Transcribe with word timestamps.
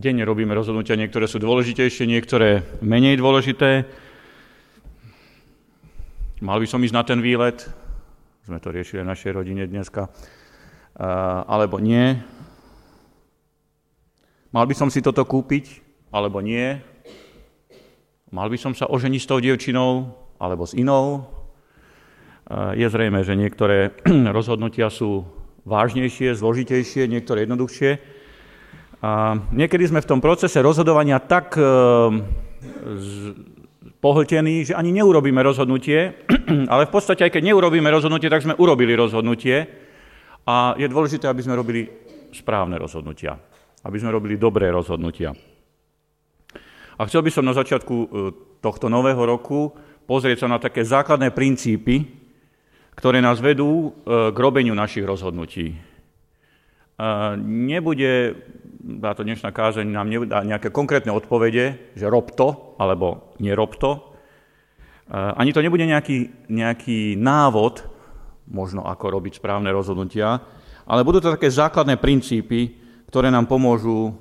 denne 0.00 0.24
robíme 0.24 0.56
rozhodnutia, 0.56 0.96
niektoré 0.96 1.28
sú 1.28 1.36
dôležitejšie, 1.36 2.08
niektoré 2.08 2.64
menej 2.80 3.20
dôležité. 3.20 3.84
Mal 6.40 6.56
by 6.56 6.66
som 6.66 6.80
ísť 6.80 6.96
na 6.96 7.04
ten 7.04 7.20
výlet, 7.20 7.68
sme 8.48 8.56
to 8.64 8.72
riešili 8.72 9.04
v 9.04 9.12
našej 9.12 9.36
rodine 9.36 9.68
dneska, 9.68 10.08
alebo 11.44 11.76
nie. 11.76 12.16
Mal 14.50 14.64
by 14.64 14.72
som 14.72 14.88
si 14.88 15.04
toto 15.04 15.20
kúpiť, 15.28 15.84
alebo 16.08 16.40
nie. 16.40 16.80
Mal 18.32 18.48
by 18.48 18.56
som 18.56 18.72
sa 18.72 18.88
oženiť 18.88 19.20
s 19.20 19.28
tou 19.28 19.36
dievčinou, 19.36 20.16
alebo 20.40 20.64
s 20.64 20.72
inou. 20.72 21.28
Je 22.72 22.88
zrejme, 22.88 23.20
že 23.20 23.36
niektoré 23.36 23.92
rozhodnutia 24.36 24.88
sú 24.88 25.28
vážnejšie, 25.68 26.32
zložitejšie, 26.32 27.04
niektoré 27.04 27.44
jednoduchšie. 27.44 28.19
A 29.00 29.32
niekedy 29.56 29.88
sme 29.88 30.04
v 30.04 30.10
tom 30.12 30.20
procese 30.20 30.60
rozhodovania 30.60 31.16
tak 31.24 31.56
e, 31.56 31.64
pohltení, 33.96 34.68
že 34.68 34.76
ani 34.76 34.92
neurobíme 34.92 35.40
rozhodnutie, 35.40 36.28
ale 36.72 36.84
v 36.84 36.92
podstate 36.92 37.24
aj 37.24 37.32
keď 37.32 37.42
neurobíme 37.48 37.88
rozhodnutie, 37.88 38.28
tak 38.28 38.44
sme 38.44 38.60
urobili 38.60 38.92
rozhodnutie 38.92 39.64
a 40.44 40.76
je 40.76 40.84
dôležité, 40.84 41.32
aby 41.32 41.40
sme 41.40 41.56
robili 41.56 41.88
správne 42.28 42.76
rozhodnutia, 42.76 43.40
aby 43.88 43.96
sme 43.96 44.12
robili 44.12 44.36
dobré 44.36 44.68
rozhodnutia. 44.68 45.32
A 47.00 47.08
chcel 47.08 47.24
by 47.24 47.32
som 47.32 47.48
na 47.48 47.56
začiatku 47.56 47.96
e, 47.96 48.06
tohto 48.60 48.92
nového 48.92 49.24
roku 49.24 49.72
pozrieť 50.04 50.44
sa 50.44 50.48
na 50.52 50.60
také 50.60 50.84
základné 50.84 51.32
princípy, 51.32 52.04
ktoré 53.00 53.24
nás 53.24 53.40
vedú 53.40 53.96
e, 53.96 54.28
k 54.28 54.36
robeniu 54.36 54.76
našich 54.76 55.08
rozhodnutí. 55.08 55.88
Nebude 57.40 58.36
táto 58.80 59.22
dnešná 59.22 59.52
kázeň 59.52 59.86
nám 59.86 60.08
nedá 60.08 60.40
nejaké 60.40 60.72
konkrétne 60.72 61.12
odpovede, 61.12 61.92
že 61.92 62.06
rob 62.08 62.32
to, 62.32 62.76
alebo 62.80 63.36
nerob 63.36 63.76
to. 63.76 64.00
Ani 65.12 65.52
to 65.52 65.60
nebude 65.60 65.84
nejaký, 65.84 66.48
nejaký 66.48 67.18
návod, 67.18 67.84
možno 68.48 68.86
ako 68.88 69.20
robiť 69.20 69.38
správne 69.38 69.68
rozhodnutia, 69.70 70.40
ale 70.88 71.04
budú 71.04 71.22
to 71.22 71.34
také 71.34 71.52
základné 71.52 72.00
princípy, 72.00 72.78
ktoré 73.10 73.28
nám 73.28 73.46
pomôžu, 73.46 74.14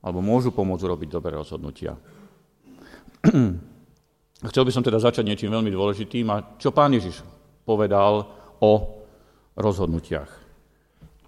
alebo 0.00 0.20
môžu 0.22 0.52
pomôcť 0.52 0.86
robiť 0.86 1.08
dobré 1.10 1.34
rozhodnutia. 1.34 1.96
Chcel 4.52 4.64
by 4.68 4.72
som 4.72 4.84
teda 4.84 5.00
začať 5.00 5.24
niečím 5.24 5.50
veľmi 5.50 5.72
dôležitým 5.72 6.28
a 6.30 6.60
čo 6.60 6.70
pán 6.70 6.92
Ježiš 6.92 7.24
povedal 7.64 8.28
o 8.60 8.72
rozhodnutiach. 9.56 10.45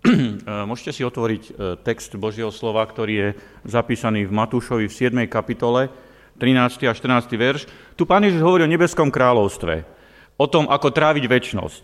Eh, 0.09 0.65
môžete 0.65 0.97
si 0.97 1.03
otvoriť 1.05 1.43
eh, 1.45 1.53
text 1.85 2.17
Božieho 2.17 2.49
slova, 2.49 2.81
ktorý 2.89 3.13
je 3.13 3.29
zapísaný 3.69 4.25
v 4.25 4.33
Matúšovi 4.33 4.89
v 4.89 4.95
7. 4.95 5.13
kapitole, 5.29 5.93
13. 6.41 6.89
a 6.89 6.95
14. 6.97 7.29
verš. 7.37 7.69
Tu 7.99 8.09
pán 8.09 8.25
Ježiš 8.25 8.41
hovorí 8.41 8.65
o 8.65 8.71
nebeskom 8.71 9.13
kráľovstve, 9.13 9.85
o 10.41 10.47
tom, 10.49 10.71
ako 10.71 10.95
tráviť 10.95 11.25
väčnosť. 11.29 11.83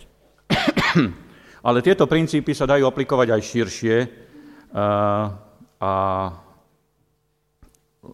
Ale 1.69 1.79
tieto 1.85 2.09
princípy 2.09 2.57
sa 2.57 2.65
dajú 2.65 2.89
aplikovať 2.89 3.29
aj 3.35 3.41
širšie 3.45 3.97
eh, 4.01 5.25
a 5.85 5.93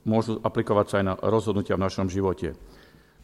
môžu 0.07 0.39
aplikovať 0.43 0.87
sa 0.87 0.95
aj 1.03 1.05
na 1.07 1.15
rozhodnutia 1.19 1.79
v 1.79 1.87
našom 1.87 2.07
živote. 2.11 2.55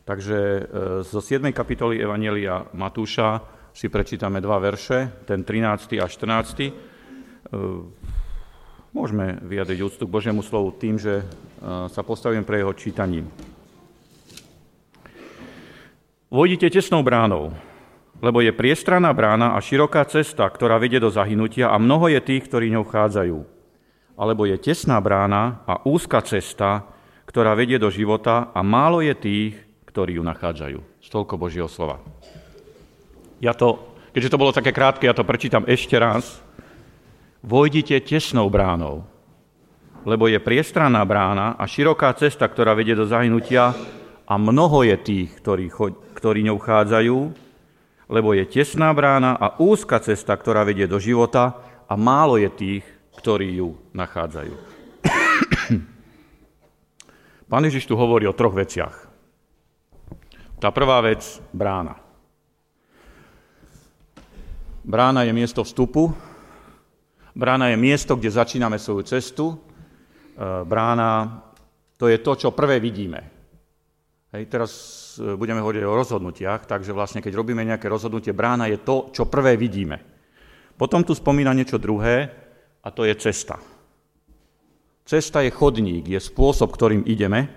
Takže 0.06 0.70
zo 1.02 1.18
7. 1.18 1.50
kapitoly 1.50 1.98
Evanielia 1.98 2.62
Matúša 2.74 3.42
si 3.76 3.92
prečítame 3.92 4.40
dva 4.40 4.56
verše, 4.56 5.12
ten 5.28 5.44
13. 5.44 6.00
a 6.00 6.08
14. 6.08 6.64
E, 6.64 6.72
môžeme 8.96 9.36
vyjadriť 9.44 9.78
úctu 9.84 10.08
k 10.08 10.14
Božiemu 10.16 10.40
slovu 10.40 10.72
tým, 10.72 10.96
že 10.96 11.20
e, 11.20 11.24
sa 11.92 12.00
postavím 12.00 12.40
pre 12.40 12.64
jeho 12.64 12.72
čítaním. 12.72 13.28
Vojdite 16.32 16.72
tesnou 16.72 17.04
bránou, 17.04 17.52
lebo 18.24 18.40
je 18.40 18.48
priestraná 18.56 19.12
brána 19.12 19.52
a 19.52 19.60
široká 19.60 20.08
cesta, 20.08 20.48
ktorá 20.48 20.80
vedie 20.80 20.96
do 20.96 21.12
zahynutia 21.12 21.68
a 21.68 21.76
mnoho 21.76 22.08
je 22.16 22.20
tých, 22.24 22.48
ktorí 22.48 22.72
ňou 22.72 22.88
chádzajú. 22.88 23.38
Alebo 24.16 24.48
je 24.48 24.56
tesná 24.56 24.96
brána 25.04 25.60
a 25.68 25.84
úzka 25.84 26.24
cesta, 26.24 26.88
ktorá 27.28 27.52
vedie 27.52 27.76
do 27.76 27.92
života 27.92 28.48
a 28.56 28.64
málo 28.64 29.04
je 29.04 29.12
tých, 29.12 29.52
ktorí 29.92 30.16
ju 30.16 30.24
nachádzajú. 30.24 30.80
Stolko 31.04 31.36
Božieho 31.36 31.68
slova. 31.68 32.00
Ja 33.40 33.52
to, 33.52 33.92
keďže 34.16 34.32
to 34.32 34.40
bolo 34.40 34.52
také 34.52 34.72
krátke, 34.72 35.04
ja 35.04 35.12
to 35.12 35.26
prečítam 35.26 35.68
ešte 35.68 35.96
raz. 36.00 36.40
Vojdite 37.44 38.00
tesnou 38.00 38.48
bránou, 38.48 39.04
lebo 40.08 40.26
je 40.26 40.40
priestranná 40.40 41.04
brána 41.04 41.54
a 41.54 41.68
široká 41.68 42.10
cesta, 42.16 42.48
ktorá 42.48 42.72
vedie 42.72 42.96
do 42.96 43.04
zahynutia 43.04 43.76
a 44.26 44.34
mnoho 44.34 44.82
je 44.82 44.96
tých, 44.98 45.30
ktorí, 45.38 45.70
ktorí 46.16 46.40
ňou 46.48 46.58
chádzajú, 46.58 47.18
lebo 48.06 48.28
je 48.34 48.46
tesná 48.46 48.90
brána 48.94 49.36
a 49.36 49.58
úzka 49.58 49.98
cesta, 49.98 50.34
ktorá 50.34 50.64
vedie 50.64 50.88
do 50.88 50.98
života 50.98 51.58
a 51.86 51.94
málo 51.94 52.38
je 52.38 52.50
tých, 52.50 52.84
ktorí 53.18 53.58
ju 53.62 53.78
nachádzajú. 53.94 54.54
Pán 57.46 57.62
Ježiš 57.62 57.86
tu 57.86 57.94
hovorí 57.94 58.26
o 58.26 58.34
troch 58.34 58.54
veciach. 58.58 59.06
Tá 60.58 60.74
prvá 60.74 60.98
vec, 61.04 61.22
brána. 61.54 62.05
Brána 64.86 65.26
je 65.26 65.34
miesto 65.34 65.66
vstupu, 65.66 66.14
brána 67.34 67.74
je 67.74 67.76
miesto, 67.76 68.14
kde 68.14 68.30
začíname 68.30 68.78
svoju 68.78 69.02
cestu, 69.02 69.50
e, 69.50 69.56
brána 70.62 71.42
to 71.98 72.06
je 72.06 72.22
to, 72.22 72.38
čo 72.38 72.54
prvé 72.54 72.78
vidíme. 72.78 73.18
Hej, 74.30 74.46
teraz 74.46 74.70
e, 75.18 75.34
budeme 75.34 75.58
hovoriť 75.58 75.82
o 75.82 75.98
rozhodnutiach, 75.98 76.70
takže 76.70 76.94
vlastne 76.94 77.18
keď 77.18 77.34
robíme 77.34 77.66
nejaké 77.66 77.90
rozhodnutie, 77.90 78.30
brána 78.30 78.70
je 78.70 78.78
to, 78.78 79.10
čo 79.10 79.26
prvé 79.26 79.58
vidíme. 79.58 79.98
Potom 80.78 81.02
tu 81.02 81.18
spomína 81.18 81.50
niečo 81.50 81.82
druhé 81.82 82.30
a 82.78 82.88
to 82.94 83.02
je 83.02 83.14
cesta. 83.18 83.58
Cesta 85.02 85.42
je 85.42 85.50
chodník, 85.50 86.06
je 86.06 86.22
spôsob, 86.22 86.70
ktorým 86.70 87.02
ideme. 87.10 87.50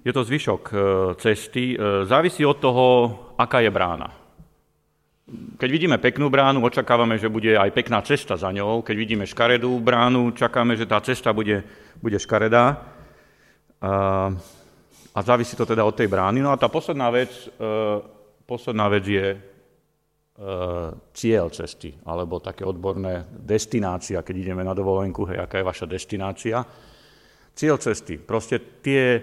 Je 0.00 0.16
to 0.16 0.24
zvyšok 0.24 0.62
e, 0.64 0.76
cesty. 1.20 1.76
Závisí 2.08 2.40
od 2.40 2.56
toho, 2.56 2.84
aká 3.36 3.60
je 3.60 3.68
brána. 3.68 4.23
Keď 5.32 5.68
vidíme 5.72 5.96
peknú 5.96 6.28
bránu, 6.28 6.60
očakávame, 6.60 7.16
že 7.16 7.32
bude 7.32 7.56
aj 7.56 7.72
pekná 7.72 8.04
cesta 8.04 8.36
za 8.36 8.52
ňou. 8.52 8.84
Keď 8.84 8.92
vidíme 8.92 9.24
škaredú 9.24 9.72
bránu, 9.80 10.36
čakáme, 10.36 10.76
že 10.76 10.84
tá 10.84 11.00
cesta 11.00 11.32
bude, 11.32 11.64
bude 11.96 12.20
škaredá. 12.20 12.76
A, 13.80 14.28
a 15.16 15.18
závisí 15.24 15.56
to 15.56 15.64
teda 15.64 15.80
od 15.80 15.96
tej 15.96 16.12
brány. 16.12 16.44
No 16.44 16.52
a 16.52 16.60
tá 16.60 16.68
posledná 16.68 17.08
vec, 17.08 17.32
e, 17.32 17.48
posledná 18.44 18.84
vec 18.92 19.04
je 19.08 19.26
e, 19.32 19.38
cieľ 21.16 21.48
cesty, 21.48 21.96
alebo 22.04 22.44
také 22.44 22.68
odborné 22.68 23.24
destinácia, 23.32 24.20
keď 24.20 24.44
ideme 24.44 24.60
na 24.60 24.76
dovolenku, 24.76 25.24
hej, 25.24 25.40
aká 25.40 25.56
je 25.56 25.70
vaša 25.72 25.86
destinácia. 25.88 26.60
Cieľ 27.56 27.80
cesty. 27.80 28.20
Proste 28.20 28.60
tie 28.84 29.04
e, 29.16 29.20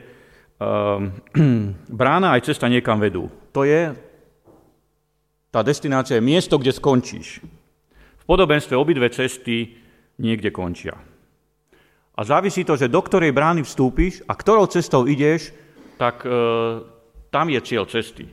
brána 2.01 2.33
aj 2.33 2.49
cesta 2.49 2.65
niekam 2.65 2.97
vedú. 2.97 3.29
To 3.53 3.61
je 3.61 4.09
tá 5.51 5.59
destinácia 5.67 6.15
je 6.15 6.23
miesto, 6.23 6.55
kde 6.55 6.71
skončíš. 6.71 7.43
V 8.17 8.23
podobenstve 8.23 8.71
obidve 8.79 9.11
cesty 9.11 9.75
niekde 10.15 10.47
končia. 10.47 10.95
A 12.15 12.21
závisí 12.23 12.63
to, 12.63 12.79
že 12.79 12.87
do 12.87 13.03
ktorej 13.03 13.35
brány 13.35 13.67
vstúpiš 13.67 14.23
a 14.31 14.33
ktorou 14.35 14.71
cestou 14.71 15.03
ideš, 15.03 15.51
tak 15.99 16.23
e, 16.23 16.31
tam 17.27 17.51
je 17.51 17.59
cieľ 17.67 17.83
cesty. 17.91 18.31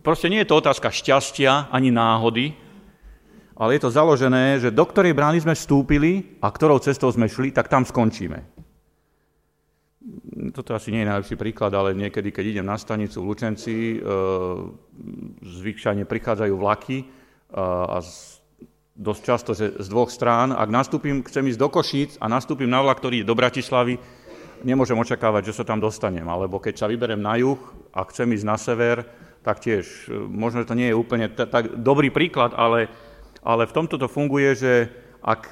Proste 0.00 0.32
nie 0.32 0.40
je 0.42 0.48
to 0.48 0.58
otázka 0.64 0.88
šťastia 0.88 1.68
ani 1.68 1.92
náhody, 1.92 2.56
ale 3.56 3.76
je 3.76 3.80
to 3.84 3.92
založené, 3.92 4.60
že 4.60 4.72
do 4.72 4.84
ktorej 4.84 5.12
brány 5.12 5.44
sme 5.44 5.52
vstúpili 5.52 6.40
a 6.40 6.48
ktorou 6.48 6.80
cestou 6.80 7.12
sme 7.12 7.28
šli, 7.28 7.52
tak 7.52 7.68
tam 7.68 7.84
skončíme 7.84 8.55
toto 10.54 10.74
asi 10.74 10.94
nie 10.94 11.02
je 11.02 11.10
najlepší 11.10 11.36
príklad, 11.36 11.74
ale 11.74 11.96
niekedy, 11.96 12.30
keď 12.30 12.44
idem 12.56 12.66
na 12.66 12.78
stanicu 12.78 13.22
v 13.22 13.28
Lučenci, 13.32 13.74
e, 13.74 13.98
zvyčajne 15.42 16.06
prichádzajú 16.06 16.54
vlaky 16.54 16.98
e, 17.02 17.04
a 17.90 17.98
dosť 18.96 19.22
často, 19.22 19.50
že 19.52 19.76
z 19.76 19.86
dvoch 19.90 20.08
strán, 20.08 20.54
ak 20.54 20.70
nastúpim, 20.70 21.20
chcem 21.26 21.44
ísť 21.50 21.60
do 21.60 21.68
Košíc 21.68 22.10
a 22.22 22.30
nastúpim 22.30 22.70
na 22.70 22.80
vlak, 22.80 23.02
ktorý 23.02 23.22
je 23.22 23.28
do 23.28 23.36
Bratislavy, 23.36 23.98
nemôžem 24.64 24.96
očakávať, 24.96 25.52
že 25.52 25.56
sa 25.60 25.64
tam 25.68 25.82
dostanem. 25.82 26.24
Alebo 26.24 26.62
keď 26.62 26.80
sa 26.80 26.86
vyberem 26.88 27.20
na 27.20 27.36
juh 27.36 27.60
a 27.92 28.06
chcem 28.08 28.30
ísť 28.30 28.46
na 28.46 28.56
sever, 28.56 29.04
tak 29.42 29.58
tiež, 29.58 30.06
e, 30.06 30.14
možno 30.16 30.62
to 30.62 30.78
nie 30.78 30.94
je 30.94 30.98
úplne 30.98 31.26
tak 31.34 31.82
dobrý 31.82 32.14
príklad, 32.14 32.54
ale, 32.54 32.88
ale 33.42 33.66
v 33.66 33.74
tomto 33.74 33.98
to 33.98 34.06
funguje, 34.06 34.54
že 34.54 34.72
ak 35.26 35.50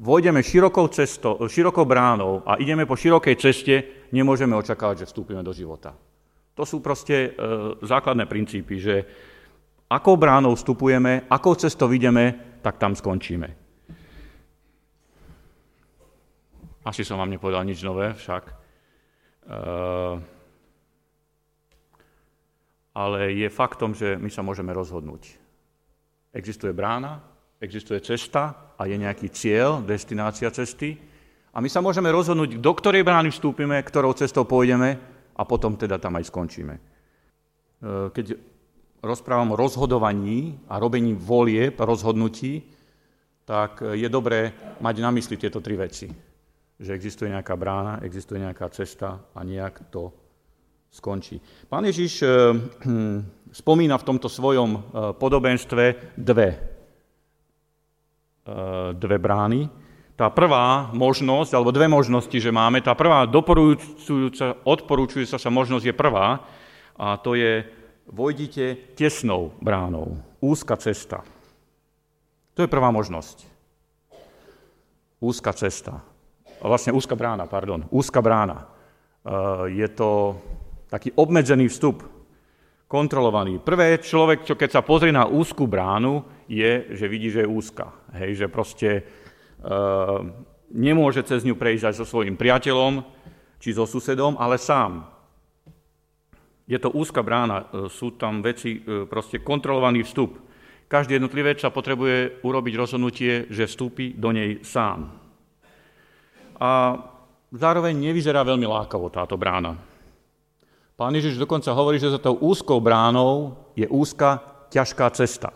vojdeme 0.00 0.40
širokou, 0.40 0.88
cestou, 0.88 1.36
širokou 1.44 1.84
bránou 1.84 2.40
a 2.48 2.56
ideme 2.56 2.88
po 2.88 2.96
širokej 2.96 3.36
ceste, 3.36 3.74
nemôžeme 4.16 4.56
očakávať, 4.56 5.04
že 5.04 5.08
vstúpime 5.12 5.44
do 5.44 5.52
života. 5.52 5.92
To 6.56 6.64
sú 6.64 6.80
proste 6.80 7.16
e, 7.16 7.28
základné 7.84 8.24
princípy, 8.24 8.80
že 8.80 9.04
akou 9.92 10.16
bránou 10.16 10.56
vstupujeme, 10.56 11.28
akou 11.28 11.52
cestou 11.54 11.92
ideme, 11.92 12.56
tak 12.64 12.80
tam 12.80 12.96
skončíme. 12.96 13.48
Asi 16.80 17.04
som 17.04 17.20
vám 17.20 17.28
nepovedal 17.28 17.60
nič 17.68 17.84
nové 17.84 18.16
však. 18.16 18.56
Uh, 19.50 20.16
ale 22.94 23.34
je 23.34 23.48
faktom, 23.50 23.92
že 23.92 24.16
my 24.16 24.30
sa 24.32 24.40
môžeme 24.40 24.70
rozhodnúť. 24.72 25.36
Existuje 26.32 26.72
brána, 26.72 27.20
existuje 27.60 28.00
cesta 28.00 28.74
a 28.74 28.82
je 28.88 28.96
nejaký 28.96 29.28
cieľ, 29.30 29.84
destinácia 29.84 30.48
cesty. 30.50 30.96
A 31.52 31.60
my 31.60 31.68
sa 31.68 31.84
môžeme 31.84 32.08
rozhodnúť, 32.08 32.56
do 32.56 32.72
ktorej 32.72 33.04
brány 33.04 33.28
vstúpime, 33.30 33.76
ktorou 33.84 34.16
cestou 34.16 34.48
pôjdeme 34.48 34.96
a 35.36 35.42
potom 35.44 35.76
teda 35.76 36.00
tam 36.00 36.16
aj 36.16 36.26
skončíme. 36.32 36.74
Uh, 37.80 38.08
keď 38.16 38.40
rozprávam 39.04 39.52
o 39.52 39.60
rozhodovaní 39.60 40.56
a 40.68 40.80
robení 40.80 41.12
volie, 41.12 41.72
rozhodnutí, 41.72 42.64
tak 43.44 43.82
je 43.82 44.08
dobré 44.08 44.52
mať 44.78 44.94
na 45.00 45.10
mysli 45.10 45.34
tieto 45.40 45.58
tri 45.58 45.74
veci 45.74 46.30
že 46.80 46.96
existuje 46.96 47.28
nejaká 47.28 47.54
brána, 47.60 48.00
existuje 48.00 48.40
nejaká 48.40 48.72
cesta 48.72 49.20
a 49.36 49.40
nejak 49.44 49.92
to 49.92 50.08
skončí. 50.88 51.36
Pán 51.68 51.84
Ježiš 51.84 52.24
eh, 52.24 52.28
hm, 52.88 53.52
spomína 53.52 54.00
v 54.00 54.06
tomto 54.08 54.32
svojom 54.32 54.70
eh, 54.72 54.80
podobenstve 55.12 56.16
dve, 56.16 56.48
dve 58.96 59.16
brány. 59.18 59.70
Tá 60.18 60.28
prvá 60.28 60.92
možnosť, 60.92 61.56
alebo 61.56 61.72
dve 61.72 61.88
možnosti, 61.88 62.34
že 62.34 62.52
máme, 62.52 62.84
tá 62.84 62.92
prvá 62.92 63.24
doporučujúca, 63.24 64.60
odporúčujúca 64.68 65.40
sa 65.40 65.50
možnosť 65.50 65.84
je 65.88 65.94
prvá 65.96 66.44
a 67.00 67.16
to 67.16 67.32
je 67.38 67.64
vojdite 68.10 68.96
tesnou 68.98 69.56
bránou, 69.64 70.20
úzka 70.44 70.76
cesta. 70.76 71.24
To 72.52 72.60
je 72.60 72.68
prvá 72.68 72.92
možnosť. 72.92 73.48
Úzka 75.24 75.56
cesta 75.56 76.04
vlastne 76.68 76.92
úzka 76.92 77.16
brána, 77.16 77.48
pardon, 77.48 77.88
úzka 77.88 78.20
brána. 78.20 78.68
Eh, 79.24 79.80
je 79.80 79.88
to 79.88 80.36
taký 80.92 81.14
obmedzený 81.16 81.72
vstup, 81.72 82.04
kontrolovaný. 82.90 83.62
Prvé 83.62 84.02
človek, 84.02 84.42
čo 84.42 84.58
keď 84.58 84.70
sa 84.74 84.82
pozrie 84.82 85.14
na 85.14 85.30
úzkú 85.30 85.70
bránu, 85.70 86.26
je, 86.50 86.90
že 86.98 87.06
vidí, 87.06 87.30
že 87.30 87.46
je 87.46 87.52
úzka. 87.54 87.94
Hej, 88.18 88.42
že 88.42 88.46
proste 88.50 89.06
uh, 89.62 90.26
nemôže 90.74 91.22
cez 91.22 91.46
ňu 91.46 91.54
prejsť 91.54 91.86
aj 91.86 91.94
so 91.94 92.04
svojím 92.04 92.34
priateľom, 92.34 93.06
či 93.62 93.70
so 93.70 93.86
susedom, 93.86 94.34
ale 94.42 94.58
sám. 94.58 95.06
Je 96.66 96.82
to 96.82 96.90
úzka 96.90 97.22
brána, 97.22 97.70
eh, 97.70 97.86
sú 97.86 98.18
tam 98.18 98.42
veci, 98.42 98.82
proste 99.06 99.38
kontrolovaný 99.38 100.02
vstup. 100.02 100.34
Každý 100.90 101.22
jednotlivec 101.22 101.62
sa 101.62 101.70
potrebuje 101.70 102.42
urobiť 102.42 102.74
rozhodnutie, 102.74 103.46
že 103.46 103.70
vstúpi 103.70 104.18
do 104.18 104.34
nej 104.34 104.66
sám 104.66 105.20
a 106.60 107.00
zároveň 107.48 107.96
nevyzerá 107.96 108.44
veľmi 108.44 108.68
lákavo 108.68 109.08
táto 109.08 109.40
brána. 109.40 109.80
Pán 111.00 111.16
Ježiš 111.16 111.40
dokonca 111.40 111.72
hovorí, 111.72 111.96
že 111.96 112.12
za 112.12 112.20
tou 112.20 112.36
úzkou 112.36 112.76
bránou 112.76 113.56
je 113.72 113.88
úzka, 113.88 114.44
ťažká 114.68 115.08
cesta. 115.16 115.48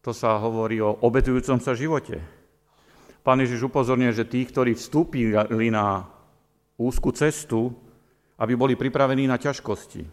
To 0.00 0.16
sa 0.16 0.40
hovorí 0.40 0.80
o 0.80 0.96
obetujúcom 1.04 1.60
sa 1.60 1.76
živote. 1.76 2.24
Pán 3.20 3.44
Ježiš 3.44 3.68
upozorňuje, 3.68 4.16
že 4.16 4.24
tí, 4.24 4.48
ktorí 4.48 4.72
vstúpili 4.72 5.68
na 5.68 6.08
úzku 6.80 7.12
cestu, 7.12 7.68
aby 8.40 8.56
boli 8.56 8.80
pripravení 8.80 9.28
na 9.28 9.36
ťažkosti. 9.36 10.08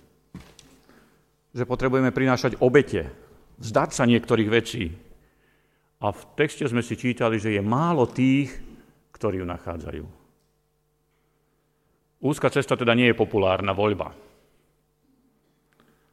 Že 1.55 1.63
potrebujeme 1.63 2.11
prinášať 2.11 2.59
obete, 2.59 3.15
vzdať 3.63 3.95
sa 3.95 4.03
niektorých 4.11 4.49
vecí. 4.51 4.91
A 6.03 6.11
v 6.11 6.21
texte 6.35 6.67
sme 6.67 6.83
si 6.83 6.99
čítali, 6.99 7.39
že 7.39 7.55
je 7.55 7.63
málo 7.63 8.11
tých, 8.11 8.51
ktorí 9.15 9.39
ju 9.39 9.47
nachádzajú. 9.47 10.20
Úzka 12.21 12.53
cesta 12.53 12.77
teda 12.77 12.93
nie 12.93 13.09
je 13.09 13.17
populárna 13.17 13.73
voľba. 13.73 14.13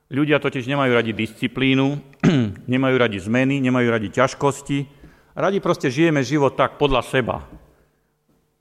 Ľudia 0.08 0.40
totiž 0.40 0.64
nemajú 0.64 0.96
radi 0.96 1.12
disciplínu, 1.12 2.00
nemajú 2.72 2.96
radi 2.96 3.20
zmeny, 3.20 3.60
nemajú 3.60 3.93
radi 3.93 4.08
ťažkosti. 4.08 4.88
Radi 5.37 5.60
proste 5.60 5.93
žijeme 5.93 6.25
život 6.25 6.56
tak 6.56 6.81
podľa 6.81 7.05
seba. 7.05 7.44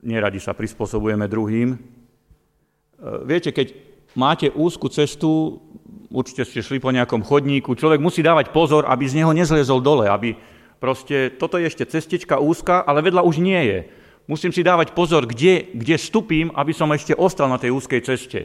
Neradi 0.04 0.44
sa 0.44 0.52
prispôsobujeme 0.52 1.24
druhým. 1.24 1.72
E, 1.72 1.78
viete, 3.24 3.48
keď 3.48 3.72
máte 4.12 4.52
úzku 4.52 4.92
cestu, 4.92 5.56
určite 6.12 6.44
ste 6.44 6.60
šli 6.60 6.84
po 6.84 6.92
nejakom 6.92 7.24
chodníku, 7.24 7.72
človek 7.72 7.96
musí 7.96 8.20
dávať 8.20 8.52
pozor, 8.52 8.84
aby 8.84 9.08
z 9.08 9.24
neho 9.24 9.32
nezlezol 9.32 9.80
dole, 9.80 10.04
aby 10.04 10.36
proste, 10.76 11.32
toto 11.32 11.56
je 11.56 11.72
ešte 11.72 11.88
cestička 11.88 12.36
úzka, 12.36 12.84
ale 12.84 13.00
vedľa 13.00 13.24
už 13.24 13.40
nie 13.40 13.60
je. 13.64 13.78
Musím 14.28 14.52
si 14.52 14.60
dávať 14.60 14.92
pozor, 14.92 15.24
kde, 15.24 15.72
kde 15.72 15.96
stupím, 15.96 16.52
aby 16.52 16.76
som 16.76 16.92
ešte 16.92 17.16
ostal 17.16 17.48
na 17.48 17.56
tej 17.56 17.72
úzkej 17.72 18.04
ceste. 18.04 18.44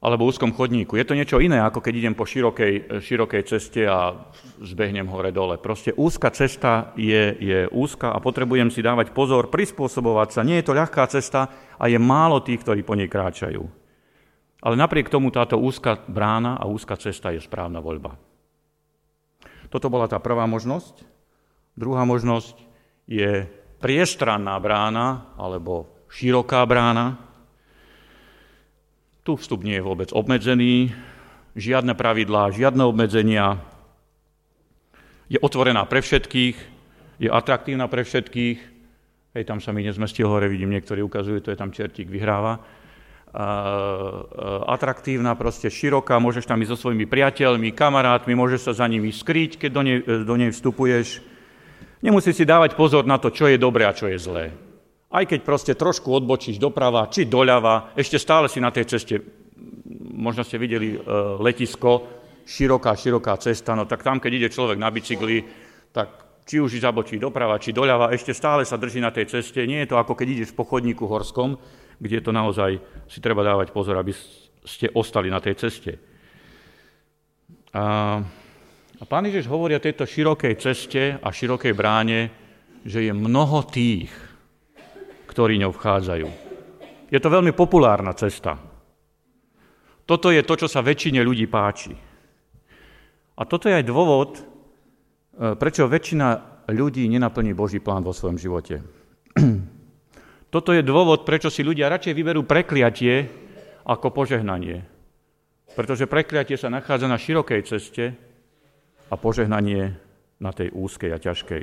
Alebo 0.00 0.24
úzkom 0.24 0.52
chodníku. 0.52 0.96
Je 0.96 1.04
to 1.04 1.16
niečo 1.16 1.40
iné, 1.40 1.60
ako 1.60 1.84
keď 1.84 1.92
idem 1.96 2.16
po 2.16 2.24
širokej, 2.24 3.04
širokej 3.04 3.42
ceste 3.44 3.84
a 3.84 4.16
zbehnem 4.64 5.08
hore-dole. 5.08 5.60
Proste 5.60 5.92
úzka 5.92 6.32
cesta 6.32 6.96
je, 6.96 7.36
je 7.36 7.60
úzka 7.68 8.12
a 8.12 8.20
potrebujem 8.20 8.72
si 8.72 8.80
dávať 8.80 9.12
pozor, 9.12 9.52
prispôsobovať 9.52 10.28
sa. 10.32 10.40
Nie 10.44 10.60
je 10.60 10.72
to 10.72 10.76
ľahká 10.76 11.04
cesta 11.08 11.48
a 11.76 11.84
je 11.88 12.00
málo 12.00 12.40
tých, 12.40 12.64
ktorí 12.64 12.80
po 12.80 12.96
nej 12.96 13.08
kráčajú. 13.12 13.64
Ale 14.64 14.80
napriek 14.80 15.12
tomu 15.12 15.28
táto 15.28 15.60
úzka 15.60 16.00
brána 16.08 16.56
a 16.56 16.64
úzka 16.64 16.96
cesta 16.96 17.28
je 17.32 17.44
správna 17.44 17.84
voľba. 17.84 18.16
Toto 19.68 19.92
bola 19.92 20.08
tá 20.08 20.16
prvá 20.16 20.48
možnosť. 20.48 21.04
Druhá 21.76 22.08
možnosť 22.08 22.56
je 23.04 23.44
priestranná 23.84 24.56
brána 24.56 25.36
alebo 25.36 26.08
široká 26.08 26.64
brána. 26.64 27.20
Tu 29.28 29.36
vstup 29.36 29.60
nie 29.60 29.76
je 29.76 29.84
vôbec 29.84 30.08
obmedzený, 30.16 30.96
žiadne 31.52 31.92
pravidlá, 31.92 32.48
žiadne 32.56 32.80
obmedzenia. 32.80 33.60
Je 35.28 35.36
otvorená 35.36 35.84
pre 35.84 36.00
všetkých, 36.00 36.56
je 37.20 37.28
atraktívna 37.28 37.84
pre 37.92 38.08
všetkých. 38.08 38.58
Hej, 39.36 39.44
tam 39.44 39.60
sa 39.60 39.76
mi 39.76 39.84
nezmestil 39.84 40.32
hore, 40.32 40.48
vidím, 40.48 40.72
niektorí 40.72 41.04
ukazujú, 41.04 41.44
to 41.44 41.52
je 41.52 41.60
tam 41.60 41.68
čertík, 41.68 42.08
vyhráva. 42.08 42.64
atraktívna, 44.70 45.34
proste 45.34 45.66
široká, 45.66 46.22
môžeš 46.22 46.46
tam 46.46 46.62
ísť 46.62 46.70
so 46.72 46.88
svojimi 46.88 47.04
priateľmi, 47.10 47.74
kamarátmi, 47.74 48.32
môžeš 48.38 48.70
sa 48.70 48.72
za 48.72 48.86
nimi 48.86 49.10
skryť, 49.10 49.58
keď 49.58 49.70
do 49.74 49.82
nej, 49.82 49.98
do 50.22 50.34
nej 50.38 50.54
vstupuješ 50.54 51.33
Nemusí 52.04 52.36
si 52.36 52.44
dávať 52.44 52.76
pozor 52.76 53.08
na 53.08 53.16
to, 53.16 53.32
čo 53.32 53.48
je 53.48 53.56
dobré 53.56 53.88
a 53.88 53.96
čo 53.96 54.12
je 54.12 54.20
zlé. 54.20 54.52
Aj 55.08 55.24
keď 55.24 55.40
proste 55.40 55.72
trošku 55.72 56.12
odbočíš 56.12 56.60
doprava 56.60 57.08
či 57.08 57.24
doľava, 57.24 57.96
ešte 57.96 58.20
stále 58.20 58.44
si 58.52 58.60
na 58.60 58.68
tej 58.68 58.92
ceste, 58.92 59.24
možno 60.12 60.44
ste 60.44 60.60
videli 60.60 60.92
e, 60.92 60.98
letisko, 61.40 62.04
široká, 62.44 62.92
široká 62.92 63.40
cesta, 63.40 63.72
no 63.72 63.88
tak 63.88 64.04
tam, 64.04 64.20
keď 64.20 64.32
ide 64.36 64.48
človek 64.52 64.76
na 64.76 64.92
bicykli, 64.92 65.48
tak 65.96 66.24
či 66.44 66.60
už 66.60 66.76
zabočí 66.76 67.16
doprava, 67.16 67.56
či 67.56 67.72
doľava, 67.72 68.12
ešte 68.12 68.36
stále 68.36 68.68
sa 68.68 68.76
drží 68.76 69.00
na 69.00 69.08
tej 69.08 69.40
ceste. 69.40 69.64
Nie 69.64 69.88
je 69.88 69.96
to 69.96 69.96
ako 69.96 70.12
keď 70.12 70.28
ideš 70.28 70.52
po 70.52 70.68
chodníku 70.68 71.08
horskom, 71.08 71.56
kde 71.96 72.20
to 72.20 72.36
naozaj 72.36 72.76
si 73.08 73.18
treba 73.24 73.40
dávať 73.40 73.72
pozor, 73.72 73.96
aby 73.96 74.12
ste 74.60 74.92
ostali 74.92 75.32
na 75.32 75.40
tej 75.40 75.56
ceste. 75.56 75.96
A 77.72 78.20
a 79.04 79.08
pán 79.20 79.28
Ježiš 79.28 79.52
hovorí 79.52 79.76
o 79.76 79.84
tejto 79.84 80.08
širokej 80.08 80.56
ceste 80.56 81.20
a 81.20 81.28
širokej 81.28 81.76
bráne, 81.76 82.32
že 82.88 83.04
je 83.04 83.12
mnoho 83.12 83.60
tých, 83.68 84.08
ktorí 85.28 85.60
ňou 85.60 85.76
vchádzajú. 85.76 86.24
Je 87.12 87.20
to 87.20 87.28
veľmi 87.28 87.52
populárna 87.52 88.16
cesta. 88.16 88.56
Toto 90.08 90.32
je 90.32 90.40
to, 90.40 90.56
čo 90.56 90.72
sa 90.72 90.80
väčšine 90.80 91.20
ľudí 91.20 91.44
páči. 91.52 91.92
A 93.36 93.44
toto 93.44 93.68
je 93.68 93.76
aj 93.76 93.84
dôvod, 93.84 94.40
e, 94.40 94.42
prečo 95.52 95.84
väčšina 95.84 96.64
ľudí 96.72 97.04
nenaplní 97.04 97.52
Boží 97.52 97.84
plán 97.84 98.00
vo 98.00 98.16
svojom 98.16 98.40
živote. 98.40 98.80
Toto 100.54 100.72
je 100.72 100.80
dôvod, 100.80 101.28
prečo 101.28 101.52
si 101.52 101.60
ľudia 101.60 101.92
radšej 101.92 102.16
vyberú 102.16 102.48
prekliatie 102.48 103.28
ako 103.84 104.16
požehnanie. 104.16 104.80
Pretože 105.76 106.08
prekliatie 106.08 106.56
sa 106.56 106.72
nachádza 106.72 107.04
na 107.04 107.20
širokej 107.20 107.60
ceste 107.68 108.32
a 109.10 109.16
požehnanie 109.16 109.96
na 110.40 110.52
tej 110.52 110.70
úzkej 110.72 111.12
a 111.12 111.18
ťažkej. 111.18 111.62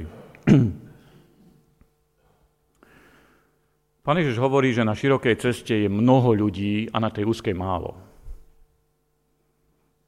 Pán 4.01 4.17
Ježiš 4.17 4.41
hovorí, 4.41 4.74
že 4.74 4.81
na 4.81 4.98
širokej 4.98 5.38
ceste 5.38 5.77
je 5.77 5.86
mnoho 5.86 6.33
ľudí 6.33 6.89
a 6.89 6.98
na 6.98 7.13
tej 7.13 7.29
úzkej 7.29 7.53
málo. 7.53 7.93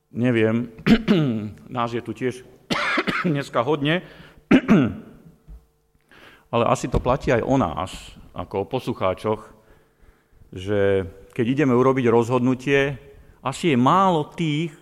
Neviem, 0.09 0.73
nás 1.77 1.93
je 1.93 2.01
tu 2.01 2.13
tiež 2.13 2.41
dneska 3.25 3.61
hodne, 3.61 4.01
ale 6.53 6.63
asi 6.69 6.89
to 6.89 6.97
platí 6.97 7.29
aj 7.29 7.45
o 7.45 7.55
nás, 7.57 7.93
ako 8.33 8.65
o 8.65 8.69
poslucháčoch, 8.69 9.41
že 10.53 11.05
keď 11.33 11.45
ideme 11.49 11.73
urobiť 11.77 12.09
rozhodnutie, 12.09 12.97
asi 13.45 13.73
je 13.73 13.77
málo 13.77 14.25
tých, 14.33 14.73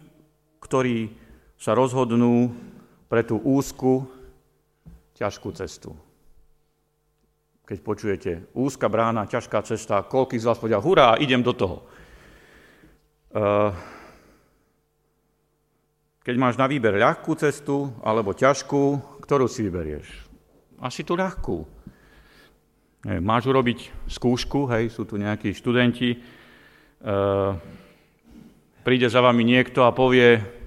ktorí 0.63 1.20
sa 1.61 1.77
rozhodnú 1.77 2.49
pre 3.05 3.21
tú 3.21 3.37
úzku, 3.37 4.09
ťažkú 5.13 5.53
cestu. 5.53 5.93
keď 7.61 7.79
počujete 7.85 8.31
úzka 8.57 8.89
brána, 8.91 9.29
ťažká 9.29 9.63
cesta, 9.63 10.03
koľký 10.03 10.35
z 10.35 10.43
vás 10.49 10.59
povedia, 10.59 10.81
hurá, 10.81 11.15
idem 11.21 11.39
do 11.39 11.53
toho. 11.55 11.87
Uh, 13.31 13.71
keď 16.25 16.35
máš 16.35 16.59
na 16.59 16.67
výber 16.67 16.99
ľahkú 16.99 17.31
cestu 17.39 17.95
alebo 18.03 18.35
ťažkú, 18.35 18.83
ktorú 19.23 19.47
si 19.47 19.63
vyberieš? 19.63 20.07
Asi 20.83 21.07
tú 21.07 21.15
ľahkú. 21.15 21.63
Máš 23.23 23.47
urobiť 23.47 24.09
skúšku, 24.09 24.67
hej, 24.67 24.91
sú 24.91 25.07
tu 25.07 25.15
nejakí 25.15 25.55
študenti, 25.55 26.19
uh, 26.19 27.55
príde 28.83 29.07
za 29.07 29.23
vami 29.23 29.47
niekto 29.47 29.87
a 29.87 29.95
povie 29.95 30.60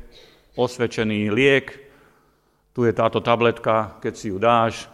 osvedčený 0.54 1.30
liek, 1.30 1.84
tu 2.74 2.82
je 2.82 2.92
táto 2.94 3.22
tabletka, 3.22 3.98
keď 4.02 4.14
si 4.14 4.34
ju 4.34 4.38
dáš, 4.42 4.90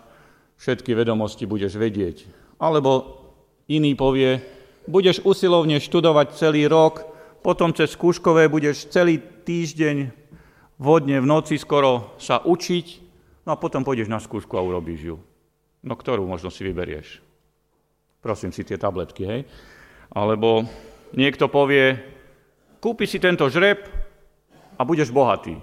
všetky 0.60 0.92
vedomosti 0.92 1.48
budeš 1.48 1.80
vedieť. 1.80 2.28
Alebo 2.60 3.16
iný 3.72 3.96
povie, 3.96 4.44
budeš 4.84 5.24
usilovne 5.24 5.80
študovať 5.80 6.36
celý 6.36 6.68
rok, 6.68 7.08
potom 7.40 7.72
cez 7.72 7.96
skúškové 7.96 8.52
budeš 8.52 8.92
celý 8.92 9.16
týždeň 9.20 10.12
vodne 10.76 11.20
v 11.20 11.26
noci 11.28 11.56
skoro 11.56 12.16
sa 12.20 12.44
učiť, 12.44 12.86
no 13.48 13.56
a 13.56 13.60
potom 13.60 13.80
pôjdeš 13.80 14.12
na 14.12 14.20
skúšku 14.20 14.60
a 14.60 14.64
urobíš 14.64 15.00
ju. 15.12 15.16
No 15.80 15.96
ktorú 15.96 16.28
možno 16.28 16.52
si 16.52 16.60
vyberieš? 16.64 17.24
Prosím 18.20 18.52
si 18.52 18.68
tie 18.68 18.76
tabletky, 18.76 19.24
hej? 19.24 19.40
Alebo 20.12 20.68
niekto 21.16 21.48
povie, 21.48 21.96
kúpi 22.84 23.08
si 23.08 23.16
tento 23.16 23.48
žreb 23.48 23.99
a 24.80 24.88
budeš 24.88 25.12
bohatý. 25.12 25.60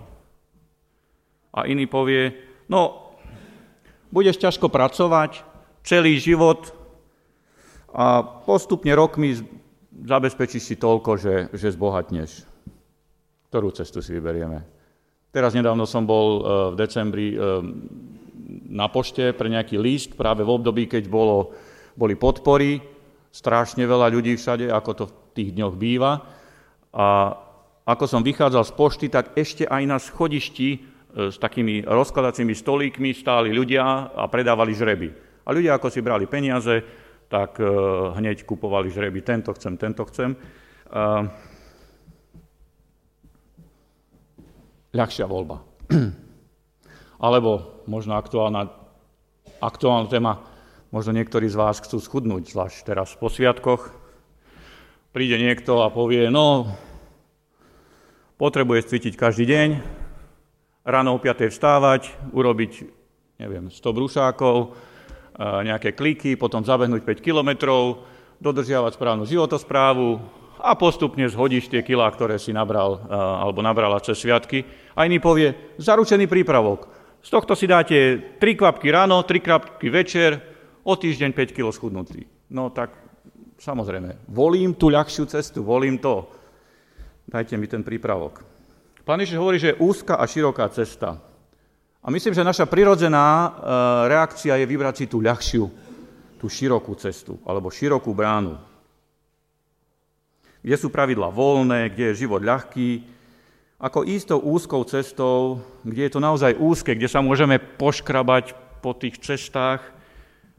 A 1.49 1.65
iný 1.65 1.89
povie, 1.89 2.37
no, 2.69 3.09
budeš 4.13 4.37
ťažko 4.37 4.69
pracovať 4.69 5.41
celý 5.81 6.21
život 6.21 6.69
a 7.89 8.21
postupne 8.21 8.93
rokmi 8.93 9.41
zabezpečíš 9.89 10.61
si 10.61 10.75
toľko, 10.77 11.11
že, 11.17 11.35
že 11.49 11.73
zbohatneš. 11.73 12.45
Ktorú 13.49 13.73
cestu 13.73 14.05
si 14.05 14.13
vyberieme? 14.13 14.61
Teraz 15.33 15.57
nedávno 15.57 15.89
som 15.89 16.05
bol 16.05 16.27
e, 16.37 16.41
v 16.73 16.75
decembri 16.77 17.27
e, 17.33 17.37
na 18.69 18.85
pošte 18.91 19.33
pre 19.33 19.49
nejaký 19.49 19.81
list, 19.81 20.13
práve 20.13 20.45
v 20.45 20.53
období, 20.53 20.85
keď 20.85 21.09
bolo, 21.09 21.57
boli 21.97 22.13
podpory, 22.13 22.77
strašne 23.33 23.81
veľa 23.81 24.13
ľudí 24.13 24.37
všade, 24.37 24.69
ako 24.69 24.91
to 24.93 25.03
v 25.09 25.13
tých 25.33 25.49
dňoch 25.57 25.73
býva. 25.73 26.21
A 26.93 27.33
ako 27.87 28.03
som 28.03 28.19
vychádzal 28.19 28.67
z 28.67 28.73
pošty, 28.75 29.05
tak 29.07 29.31
ešte 29.39 29.63
aj 29.63 29.83
na 29.87 29.95
schodišti 29.95 30.69
e, 30.75 30.79
s 31.31 31.39
takými 31.39 31.87
rozkladacími 31.87 32.51
stolíkmi 32.51 33.15
stáli 33.15 33.55
ľudia 33.55 34.11
a 34.11 34.27
predávali 34.27 34.75
žreby. 34.75 35.07
A 35.47 35.55
ľudia, 35.55 35.79
ako 35.79 35.87
si 35.87 36.03
brali 36.03 36.27
peniaze, 36.27 36.83
tak 37.31 37.63
e, 37.63 37.65
hneď 38.11 38.43
kupovali 38.43 38.91
žreby. 38.91 39.23
Tento 39.23 39.55
chcem, 39.55 39.79
tento 39.79 40.03
chcem. 40.11 40.35
Ľahšia 44.91 45.25
voľba. 45.27 45.63
Alebo 47.23 47.83
možno 47.87 48.19
aktuálna, 48.19 48.67
aktuálna 49.63 50.11
téma, 50.11 50.43
možno 50.91 51.15
niektorí 51.15 51.47
z 51.47 51.55
vás 51.55 51.79
chcú 51.79 52.03
schudnúť, 52.03 52.51
zvlášť 52.51 52.77
teraz 52.83 53.15
po 53.15 53.31
sviatkoch. 53.31 53.95
Príde 55.15 55.39
niekto 55.39 55.83
a 55.83 55.91
povie, 55.91 56.27
no, 56.27 56.67
Potrebuješ 58.37 58.93
cvičiť 58.93 59.17
každý 59.17 59.49
deň, 59.49 59.69
ráno 60.85 61.17
o 61.17 61.19
5. 61.19 61.49
vstávať, 61.49 62.13
urobiť, 62.29 62.85
neviem, 63.41 63.73
100 63.73 63.97
brúšákov, 63.97 64.77
nejaké 65.41 65.97
kliky, 65.97 66.37
potom 66.37 66.61
zabehnúť 66.61 67.01
5 67.01 67.17
kilometrov, 67.17 68.05
dodržiavať 68.37 68.93
správnu 68.93 69.25
životosprávu 69.25 70.21
a 70.61 70.77
postupne 70.77 71.25
zhodíš 71.25 71.65
tie 71.65 71.81
kilá, 71.81 72.05
ktoré 72.13 72.37
si 72.37 72.53
nabral 72.53 73.01
alebo 73.09 73.65
nabrala 73.65 73.97
cez 74.05 74.21
sviatky. 74.21 74.69
A 74.93 75.09
iný 75.09 75.17
povie, 75.17 75.73
zaručený 75.81 76.29
prípravok. 76.29 76.93
Z 77.25 77.33
tohto 77.33 77.57
si 77.57 77.65
dáte 77.65 78.37
3 78.37 78.53
kvapky 78.53 78.93
ráno, 78.93 79.25
3 79.25 79.33
kvapky 79.41 79.89
večer, 79.89 80.37
o 80.85 80.93
týždeň 80.93 81.33
5 81.33 81.57
kg 81.57 81.73
schudnutý. 81.73 82.29
No 82.53 82.69
tak 82.69 82.93
samozrejme, 83.57 84.29
volím 84.29 84.77
tú 84.77 84.93
ľahšiu 84.93 85.25
cestu, 85.25 85.65
volím 85.65 85.97
to. 85.97 86.36
Dajte 87.27 87.59
mi 87.59 87.67
ten 87.67 87.83
prípravok. 87.83 88.39
Pán 89.03 89.19
Ježiš 89.19 89.39
hovorí, 89.39 89.59
že 89.59 89.75
je 89.75 89.79
úzka 89.83 90.15
a 90.15 90.23
široká 90.23 90.63
cesta. 90.71 91.19
A 91.99 92.07
myslím, 92.07 92.31
že 92.31 92.47
naša 92.47 92.63
prirodzená 92.63 93.27
e, 93.27 93.49
reakcia 94.07 94.55
je 94.55 94.63
vybrať 94.63 94.95
si 94.95 95.05
tú 95.11 95.19
ľahšiu, 95.19 95.67
tú 96.39 96.47
širokú 96.47 96.95
cestu, 96.95 97.35
alebo 97.43 97.67
širokú 97.67 98.15
bránu. 98.15 98.55
Kde 100.63 100.75
sú 100.79 100.87
pravidla 100.87 101.27
voľné, 101.27 101.91
kde 101.91 102.11
je 102.11 102.23
život 102.23 102.39
ľahký, 102.39 103.03
ako 103.75 104.07
istou 104.07 104.39
úzkou 104.39 104.87
cestou, 104.87 105.59
kde 105.83 106.07
je 106.07 106.11
to 106.15 106.23
naozaj 106.23 106.55
úzke, 106.55 106.95
kde 106.95 107.11
sa 107.11 107.19
môžeme 107.19 107.59
poškrabať 107.59 108.55
po 108.79 108.95
tých 108.95 109.19
cestách, 109.19 109.83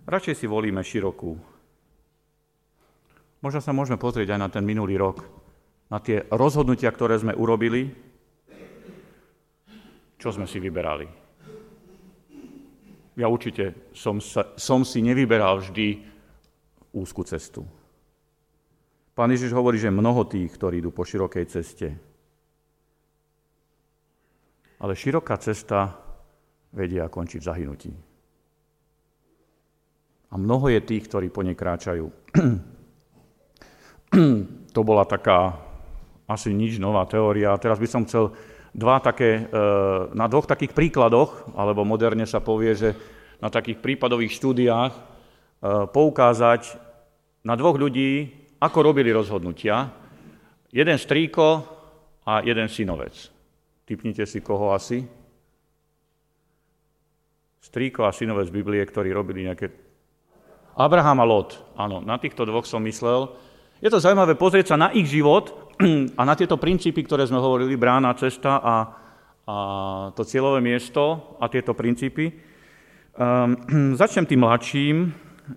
radšej 0.05 0.45
si 0.45 0.47
volíme 0.47 0.85
širokú. 0.85 1.33
Možno 3.41 3.65
sa 3.65 3.73
môžeme 3.73 3.97
pozrieť 3.97 4.37
aj 4.37 4.41
na 4.41 4.49
ten 4.53 4.69
minulý 4.69 5.01
rok 5.01 5.48
na 5.89 5.99
tie 6.01 6.25
rozhodnutia, 6.29 6.93
ktoré 6.93 7.17
sme 7.17 7.33
urobili, 7.33 7.89
čo 10.21 10.29
sme 10.35 10.45
si 10.45 10.61
vyberali. 10.61 11.09
Ja 13.19 13.27
určite 13.27 13.91
som, 13.97 14.23
sa, 14.23 14.55
som 14.55 14.87
si 14.87 15.03
nevyberal 15.03 15.59
vždy 15.59 16.07
úzku 16.95 17.27
cestu. 17.27 17.67
Pán 19.19 19.35
Ježiš 19.35 19.51
hovorí, 19.51 19.83
že 19.83 19.91
mnoho 19.91 20.23
tých, 20.31 20.55
ktorí 20.55 20.79
idú 20.79 20.95
po 20.95 21.03
širokej 21.03 21.45
ceste. 21.51 21.99
Ale 24.79 24.95
široká 24.95 25.35
cesta 25.43 25.99
vedie 26.71 27.03
a 27.03 27.11
končí 27.11 27.43
v 27.43 27.47
zahynutí. 27.51 27.91
A 30.31 30.39
mnoho 30.39 30.71
je 30.71 30.87
tých, 30.87 31.11
ktorí 31.11 31.35
po 31.35 31.43
nej 31.43 31.59
kráčajú. 31.59 32.07
to 34.75 34.81
bola 34.87 35.03
taká 35.03 35.68
asi 36.29 36.53
nič 36.53 36.77
nová 36.77 37.09
teória. 37.09 37.57
Teraz 37.57 37.81
by 37.81 37.89
som 37.89 38.05
chcel 38.05 38.37
dva 38.77 39.01
také, 39.01 39.49
e, 39.49 39.63
na 40.13 40.29
dvoch 40.29 40.45
takých 40.45 40.77
príkladoch, 40.77 41.57
alebo 41.57 41.89
moderne 41.89 42.29
sa 42.29 42.45
povie, 42.45 42.77
že 42.77 42.93
na 43.41 43.49
takých 43.49 43.81
prípadových 43.81 44.37
štúdiách 44.37 44.93
e, 44.93 45.01
poukázať 45.89 46.77
na 47.49 47.57
dvoch 47.57 47.81
ľudí, 47.81 48.29
ako 48.61 48.79
robili 48.93 49.09
rozhodnutia. 49.09 49.89
Jeden 50.69 51.01
strýko 51.01 51.65
a 52.29 52.45
jeden 52.45 52.69
synovec. 52.69 53.17
Typnite 53.89 54.29
si, 54.29 54.45
koho 54.45 54.77
asi. 54.77 55.01
Strýko 57.65 58.05
a 58.05 58.13
synovec 58.13 58.53
Biblie, 58.53 58.85
ktorí 58.85 59.09
robili 59.17 59.49
nejaké... 59.49 59.73
Abraham 60.79 61.25
a 61.25 61.27
Lot. 61.27 61.59
Áno, 61.75 62.05
na 62.05 62.21
týchto 62.21 62.45
dvoch 62.45 62.69
som 62.69 62.85
myslel. 62.85 63.33
Je 63.81 63.89
to 63.91 63.99
zaujímavé 63.99 64.37
pozrieť 64.37 64.75
sa 64.75 64.77
na 64.77 64.95
ich 64.95 65.09
život 65.11 65.68
a 66.19 66.23
na 66.27 66.35
tieto 66.35 66.59
princípy, 66.59 67.07
ktoré 67.07 67.23
sme 67.23 67.39
hovorili, 67.39 67.79
brána, 67.79 68.11
cesta 68.19 68.59
a, 68.59 68.77
a 69.47 69.57
to 70.15 70.27
cieľové 70.27 70.59
miesto 70.59 71.37
a 71.39 71.47
tieto 71.47 71.71
princípy, 71.75 72.35
um, 73.15 73.95
začnem 74.01 74.27
tým 74.27 74.43
mladším, 74.43 74.97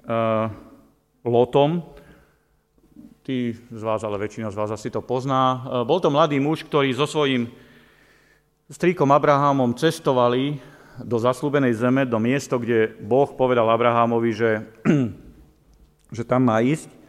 uh, 0.06 0.48
Lotom. 1.26 1.86
Tí 3.22 3.54
z 3.54 3.82
vás, 3.86 4.02
ale 4.02 4.18
väčšina 4.18 4.50
z 4.50 4.58
vás 4.58 4.74
asi 4.74 4.90
to 4.90 5.06
pozná. 5.06 5.62
Uh, 5.62 5.86
bol 5.86 6.02
to 6.02 6.10
mladý 6.10 6.42
muž, 6.42 6.66
ktorý 6.66 6.90
so 6.94 7.06
svojím 7.06 7.50
strýkom 8.70 9.10
Abrahamom 9.10 9.78
cestovali 9.78 10.58
do 11.02 11.18
zaslúbenej 11.18 11.74
zeme, 11.74 12.06
do 12.06 12.22
miesto, 12.22 12.62
kde 12.62 12.94
Boh 13.02 13.30
povedal 13.34 13.70
Abrahamovi, 13.70 14.32
že, 14.34 14.52
že 16.18 16.24
tam 16.26 16.46
má 16.46 16.62
ísť. 16.62 17.01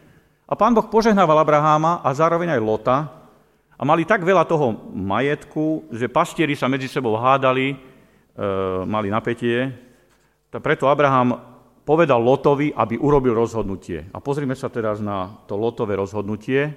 A 0.53 0.55
pán 0.55 0.77
Boh 0.77 0.85
požehnával 0.85 1.41
Abraháma 1.41 2.05
a 2.05 2.13
zároveň 2.13 2.53
aj 2.53 2.61
Lota 2.61 3.09
a 3.73 3.83
mali 3.89 4.05
tak 4.05 4.21
veľa 4.21 4.45
toho 4.45 4.93
majetku, 4.93 5.89
že 5.89 6.13
pastieri 6.13 6.53
sa 6.53 6.69
medzi 6.69 6.93
sebou 6.93 7.17
hádali, 7.17 7.73
e, 7.73 7.77
mali 8.85 9.09
napätie. 9.09 9.73
Tak 10.53 10.61
preto 10.61 10.93
Abraham 10.93 11.41
povedal 11.89 12.21
Lotovi, 12.21 12.69
aby 12.69 13.01
urobil 13.01 13.33
rozhodnutie. 13.33 14.13
A 14.13 14.21
pozrime 14.21 14.53
sa 14.53 14.69
teraz 14.69 15.01
na 15.01 15.41
to 15.49 15.57
Lotové 15.57 15.97
rozhodnutie. 15.97 16.69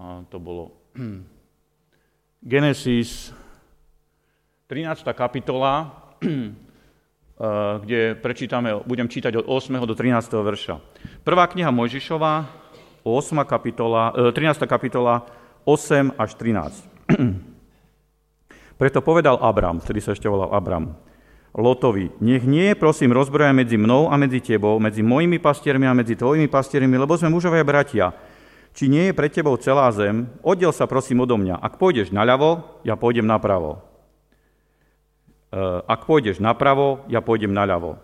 A 0.00 0.24
to 0.32 0.40
bolo 0.40 0.72
Genesis 2.56 3.28
13. 4.72 5.04
kapitola, 5.12 6.00
Eh, 6.20 7.74
kde 7.84 8.14
prečítame, 8.20 8.76
budem 8.84 9.08
čítať 9.08 9.32
od 9.40 9.48
8. 9.48 9.80
do 9.88 9.94
13. 9.96 10.32
verša. 10.36 10.74
Prvá 11.20 11.44
kniha 11.44 11.68
Mojžišova, 11.68 12.48
8. 13.04 13.44
kapitola, 13.44 14.32
13. 14.32 14.64
Eh, 14.64 14.68
kapitola, 14.68 15.28
8 15.68 16.16
až 16.16 16.32
13. 16.32 16.80
Preto 18.80 19.04
povedal 19.04 19.36
Abram, 19.36 19.84
vtedy 19.84 20.00
sa 20.00 20.16
ešte 20.16 20.32
volal 20.32 20.48
Abram, 20.48 20.96
Lotovi, 21.52 22.08
nech 22.24 22.48
nie 22.48 22.72
je 22.72 22.80
prosím 22.80 23.12
rozbroja 23.12 23.52
medzi 23.52 23.76
mnou 23.76 24.08
a 24.08 24.16
medzi 24.16 24.40
tebou, 24.40 24.80
medzi 24.80 25.04
mojimi 25.04 25.36
pastiermi 25.36 25.84
a 25.84 25.92
medzi 25.92 26.16
tvojimi 26.16 26.48
pastiermi, 26.48 26.96
lebo 26.96 27.12
sme 27.20 27.28
mužovia 27.28 27.68
bratia. 27.68 28.16
Či 28.72 28.88
nie 28.88 29.12
je 29.12 29.16
pred 29.18 29.28
tebou 29.28 29.60
celá 29.60 29.92
zem, 29.92 30.24
oddiel 30.40 30.72
sa 30.72 30.88
prosím 30.88 31.28
odo 31.28 31.36
mňa. 31.36 31.60
Ak 31.60 31.76
pôjdeš 31.76 32.16
naľavo, 32.16 32.80
ja 32.80 32.96
pôjdem 32.96 33.28
napravo. 33.28 33.84
E, 35.52 35.58
ak 35.84 36.08
pôjdeš 36.08 36.40
napravo, 36.40 37.04
ja 37.12 37.20
pôjdem 37.20 37.52
naľavo. 37.52 38.00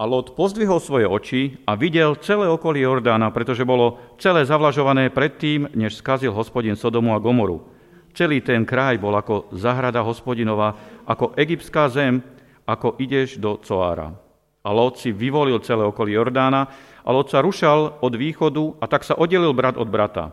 A 0.00 0.08
Lot 0.08 0.32
pozdvihol 0.32 0.80
svoje 0.80 1.04
oči 1.04 1.60
a 1.68 1.76
videl 1.76 2.16
celé 2.24 2.48
okolie 2.48 2.88
Jordána, 2.88 3.28
pretože 3.36 3.68
bolo 3.68 4.00
celé 4.16 4.48
zavlažované 4.48 5.12
predtým, 5.12 5.68
než 5.76 6.00
skazil 6.00 6.32
hospodin 6.32 6.72
Sodomu 6.72 7.12
a 7.12 7.20
Gomoru. 7.20 7.68
Celý 8.16 8.40
ten 8.40 8.64
kraj 8.64 8.96
bol 8.96 9.12
ako 9.12 9.52
zahrada 9.52 10.00
hospodinova, 10.00 10.72
ako 11.04 11.36
egyptská 11.36 11.92
zem, 11.92 12.24
ako 12.64 12.96
ideš 12.96 13.36
do 13.36 13.60
Coára. 13.60 14.16
A 14.64 14.72
Lot 14.72 14.96
si 14.96 15.12
vyvolil 15.12 15.60
celé 15.60 15.84
okolie 15.84 16.16
Jordána 16.16 16.64
a 17.04 17.08
Lot 17.12 17.28
sa 17.28 17.44
rušal 17.44 18.00
od 18.00 18.12
východu 18.16 18.80
a 18.80 18.88
tak 18.88 19.04
sa 19.04 19.20
oddelil 19.20 19.52
brat 19.52 19.76
od 19.76 19.92
brata. 19.92 20.32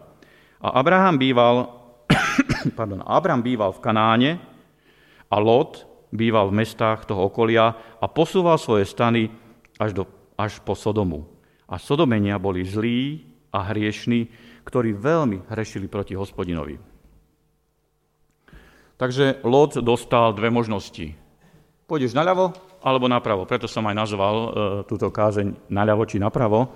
A 0.63 0.79
Abraham 0.79 1.19
býval, 1.19 1.67
pardon, 2.79 3.03
Abraham 3.03 3.43
býval 3.43 3.75
v 3.75 3.83
Kanáne 3.83 4.31
a 5.27 5.37
Lot 5.43 5.83
býval 6.15 6.55
v 6.55 6.63
mestách 6.63 7.03
toho 7.03 7.27
okolia 7.27 7.75
a 7.99 8.07
posúval 8.07 8.55
svoje 8.55 8.87
stany 8.87 9.27
až, 9.77 9.91
do, 9.93 10.03
až 10.37 10.59
po 10.61 10.73
Sodomu. 10.77 11.25
A 11.69 11.77
Sodomenia 11.77 12.37
boli 12.41 12.65
zlí 12.65 13.25
a 13.53 13.63
hriešní, 13.71 14.29
ktorí 14.67 14.93
veľmi 14.93 15.47
hrešili 15.47 15.87
proti 15.87 16.13
hospodinovi. 16.13 16.77
Takže 18.97 19.45
Lot 19.45 19.77
dostal 19.79 20.33
dve 20.33 20.49
možnosti. 20.49 21.13
Pôjdeš 21.85 22.17
naľavo 22.17 22.51
alebo 22.81 23.05
napravo. 23.07 23.45
Preto 23.45 23.69
som 23.69 23.85
aj 23.85 23.95
nazval 23.95 24.35
e, 24.35 24.49
túto 24.89 25.07
kázeň 25.07 25.69
naľavo 25.69 26.03
či 26.09 26.17
napravo. 26.17 26.73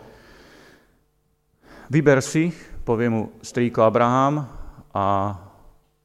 Vyber 1.92 2.24
si, 2.24 2.54
povie 2.86 3.12
mu 3.12 3.22
strýko 3.44 3.84
Abraham, 3.84 4.62
a 4.92 5.36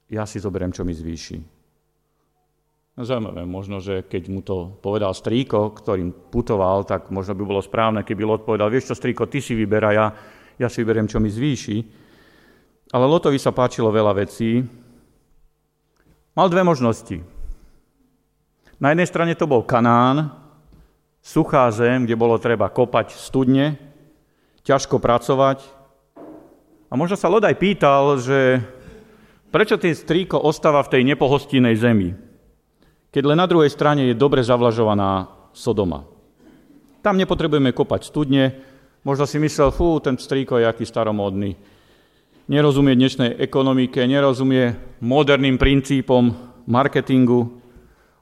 ja 0.07 0.23
si 0.26 0.38
zoberiem, 0.38 0.71
čo 0.71 0.87
mi 0.87 0.95
zvýši. 0.95 1.55
No 2.97 3.05
zaujímavé, 3.05 3.45
možno, 3.45 3.76
že 3.76 4.09
keď 4.09 4.23
mu 4.33 4.41
to 4.41 4.73
povedal 4.81 5.12
strýko, 5.12 5.76
ktorým 5.76 6.33
putoval, 6.33 6.88
tak 6.88 7.12
možno 7.12 7.37
by 7.37 7.45
bolo 7.45 7.61
správne, 7.61 8.00
keby 8.00 8.25
Lot 8.25 8.49
povedal, 8.49 8.73
vieš 8.73 8.88
čo, 8.88 8.97
strýko, 8.97 9.29
ty 9.29 9.45
si 9.45 9.53
vyberá, 9.53 9.93
ja, 9.93 10.07
ja 10.57 10.65
si 10.73 10.81
vyberiem, 10.81 11.05
čo 11.05 11.21
mi 11.21 11.29
zvýši. 11.29 11.85
Ale 12.97 13.05
Lotovi 13.05 13.37
sa 13.37 13.53
páčilo 13.53 13.93
veľa 13.93 14.17
vecí. 14.17 14.65
Mal 16.33 16.49
dve 16.49 16.65
možnosti. 16.65 17.21
Na 18.81 18.97
jednej 18.97 19.05
strane 19.05 19.37
to 19.37 19.45
bol 19.45 19.61
Kanán, 19.61 20.33
suchá 21.21 21.69
zem, 21.76 22.09
kde 22.09 22.17
bolo 22.17 22.41
treba 22.41 22.73
kopať 22.73 23.12
studne, 23.12 23.76
ťažko 24.65 24.97
pracovať. 25.05 25.61
A 26.88 26.97
možno 26.97 27.21
sa 27.21 27.29
Lodaj 27.29 27.61
pýtal, 27.61 28.17
že 28.17 28.65
prečo 29.53 29.76
ten 29.76 29.93
strýko 29.93 30.41
ostáva 30.41 30.81
v 30.81 30.97
tej 30.97 31.03
nepohostinnej 31.12 31.76
zemi 31.76 32.25
keď 33.16 33.32
len 33.32 33.40
na 33.40 33.49
druhej 33.49 33.73
strane 33.73 34.12
je 34.12 34.12
dobre 34.12 34.44
zavlažovaná 34.44 35.32
Sodoma. 35.56 36.04
Tam 37.00 37.16
nepotrebujeme 37.16 37.73
kopať 37.73 38.12
studne, 38.12 38.61
možno 39.08 39.25
si 39.25 39.40
myslel, 39.40 39.73
fú, 39.73 39.96
ten 40.04 40.20
strýko 40.20 40.61
je 40.61 40.68
aký 40.68 40.85
staromódny. 40.85 41.56
Nerozumie 42.44 42.92
dnešnej 42.92 43.40
ekonomike, 43.40 44.04
nerozumie 44.04 44.76
moderným 45.00 45.56
princípom 45.56 46.28
marketingu. 46.68 47.56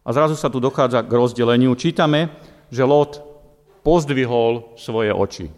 A 0.06 0.14
zrazu 0.14 0.38
sa 0.38 0.46
tu 0.46 0.62
dochádza 0.62 1.02
k 1.02 1.10
rozdeleniu. 1.10 1.74
Čítame, 1.74 2.30
že 2.70 2.86
Lot 2.86 3.18
pozdvihol 3.82 4.78
svoje 4.78 5.10
oči. 5.10 5.50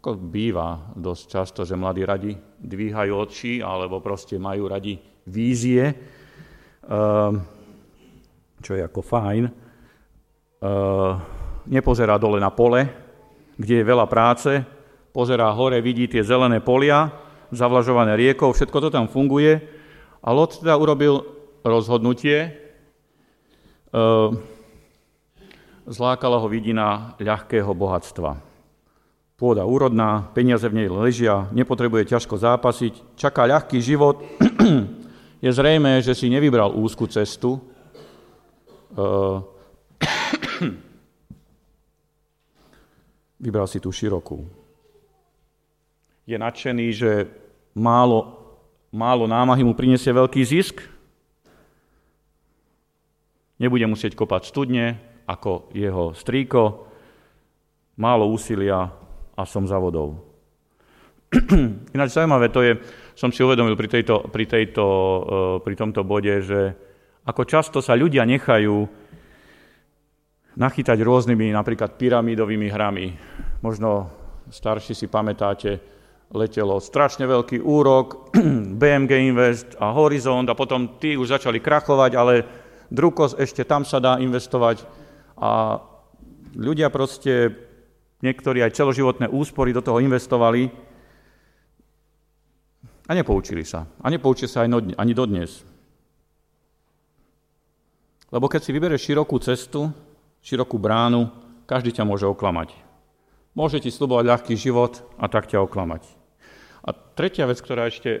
Ako 0.00 0.16
býva 0.16 0.96
dosť 0.96 1.22
často, 1.28 1.60
že 1.68 1.76
mladí 1.76 2.08
radi 2.08 2.32
dvíhajú 2.56 3.12
oči 3.12 3.60
alebo 3.60 4.00
proste 4.00 4.40
majú 4.40 4.64
radi 4.64 4.96
vízie 5.28 5.92
čo 8.64 8.72
je 8.72 8.82
ako 8.84 9.00
fajn, 9.04 9.44
ehm, 9.44 11.12
nepozerá 11.68 12.16
dole 12.16 12.40
na 12.40 12.48
pole, 12.48 12.88
kde 13.60 13.80
je 13.80 13.84
veľa 13.84 14.08
práce, 14.08 14.64
pozerá 15.12 15.52
hore, 15.52 15.80
vidí 15.84 16.08
tie 16.08 16.24
zelené 16.24 16.64
polia, 16.64 17.12
zavlažované 17.52 18.16
riekou, 18.16 18.50
všetko 18.50 18.78
to 18.82 18.88
tam 18.90 19.06
funguje. 19.06 19.62
A 20.24 20.32
Lot 20.32 20.58
teda 20.58 20.74
urobil 20.80 21.22
rozhodnutie, 21.60 22.56
ehm, 23.92 24.40
zlákala 25.84 26.40
ho 26.40 26.48
vidina 26.48 27.12
ľahkého 27.20 27.70
bohatstva. 27.76 28.40
Pôda 29.34 29.66
úrodná, 29.66 30.30
peniaze 30.32 30.64
v 30.70 30.78
nej 30.80 30.88
ležia, 30.88 31.50
nepotrebuje 31.52 32.16
ťažko 32.16 32.38
zápasiť, 32.38 33.18
čaká 33.18 33.44
ľahký 33.44 33.82
život, 33.82 34.22
je 35.44 35.52
zrejme, 35.52 36.00
že 36.00 36.16
si 36.16 36.32
nevybral 36.32 36.72
úzku 36.72 37.04
cestu. 37.04 37.60
Uh, 38.96 39.44
vybral 43.44 43.68
si 43.68 43.76
tú 43.76 43.92
širokú. 43.92 44.48
Je 46.24 46.40
nadšený, 46.40 46.86
že 46.96 47.28
málo, 47.76 48.40
málo 48.88 49.28
námahy 49.28 49.60
mu 49.60 49.76
prinesie 49.76 50.16
veľký 50.16 50.40
zisk. 50.40 50.80
Nebude 53.60 53.84
musieť 53.84 54.16
kopať 54.16 54.48
studne, 54.48 54.96
ako 55.28 55.68
jeho 55.76 56.16
strýko. 56.16 56.88
Málo 58.00 58.32
úsilia 58.32 58.88
a 59.36 59.42
som 59.44 59.68
za 59.68 59.76
vodou. 59.76 60.24
Ináč 61.94 62.16
zaujímavé 62.16 62.48
to 62.48 62.64
je, 62.64 62.80
som 63.14 63.30
si 63.30 63.40
uvedomil 63.46 63.78
pri, 63.78 63.88
tejto, 63.88 64.26
pri, 64.28 64.44
tejto, 64.46 64.84
eh, 64.86 65.22
pri 65.62 65.74
tomto 65.74 66.02
bode, 66.02 66.34
že 66.42 66.60
ako 67.24 67.42
často 67.46 67.78
sa 67.80 67.96
ľudia 67.96 68.26
nechajú 68.26 68.84
nachytať 70.54 70.98
rôznymi 71.02 71.50
napríklad 71.50 71.98
pyramidovými 71.98 72.68
hrami. 72.70 73.06
Možno 73.64 74.10
starší 74.50 74.94
si 74.94 75.06
pamätáte, 75.10 75.80
letelo 76.34 76.78
strašne 76.82 77.26
veľký 77.26 77.62
úrok, 77.62 78.34
BMG 78.80 79.12
Invest 79.30 79.68
a 79.78 79.94
Horizont 79.94 80.46
a 80.50 80.58
potom 80.58 80.98
tí 80.98 81.14
už 81.14 81.38
začali 81.38 81.58
krachovať, 81.62 82.12
ale 82.14 82.34
Drukos 82.92 83.34
ešte 83.34 83.64
tam 83.64 83.82
sa 83.82 83.98
dá 83.98 84.20
investovať 84.20 84.84
a 85.40 85.82
ľudia 86.54 86.92
proste, 86.92 87.50
niektorí 88.22 88.62
aj 88.62 88.76
celoživotné 88.76 89.26
úspory 89.32 89.74
do 89.74 89.82
toho 89.82 89.98
investovali 89.98 90.70
a 93.04 93.12
nepoučili 93.12 93.64
sa. 93.64 93.84
A 94.00 94.08
nepoučili 94.08 94.48
sa 94.48 94.64
aj 94.64 94.96
ani 94.96 95.12
dodnes. 95.12 95.60
Lebo 98.32 98.48
keď 98.48 98.60
si 98.64 98.74
vybereš 98.74 99.12
širokú 99.12 99.36
cestu, 99.38 99.92
širokú 100.40 100.80
bránu, 100.80 101.28
každý 101.68 101.92
ťa 101.92 102.08
môže 102.08 102.26
oklamať. 102.26 102.74
Môže 103.54 103.78
ti 103.78 103.92
slubovať 103.92 104.24
ľahký 104.26 104.54
život 104.58 105.04
a 105.20 105.30
tak 105.30 105.46
ťa 105.46 105.62
oklamať. 105.62 106.02
A 106.84 106.90
tretia 106.92 107.46
vec, 107.46 107.62
ktorá 107.62 107.88
ešte 107.88 108.10
e, 108.10 108.20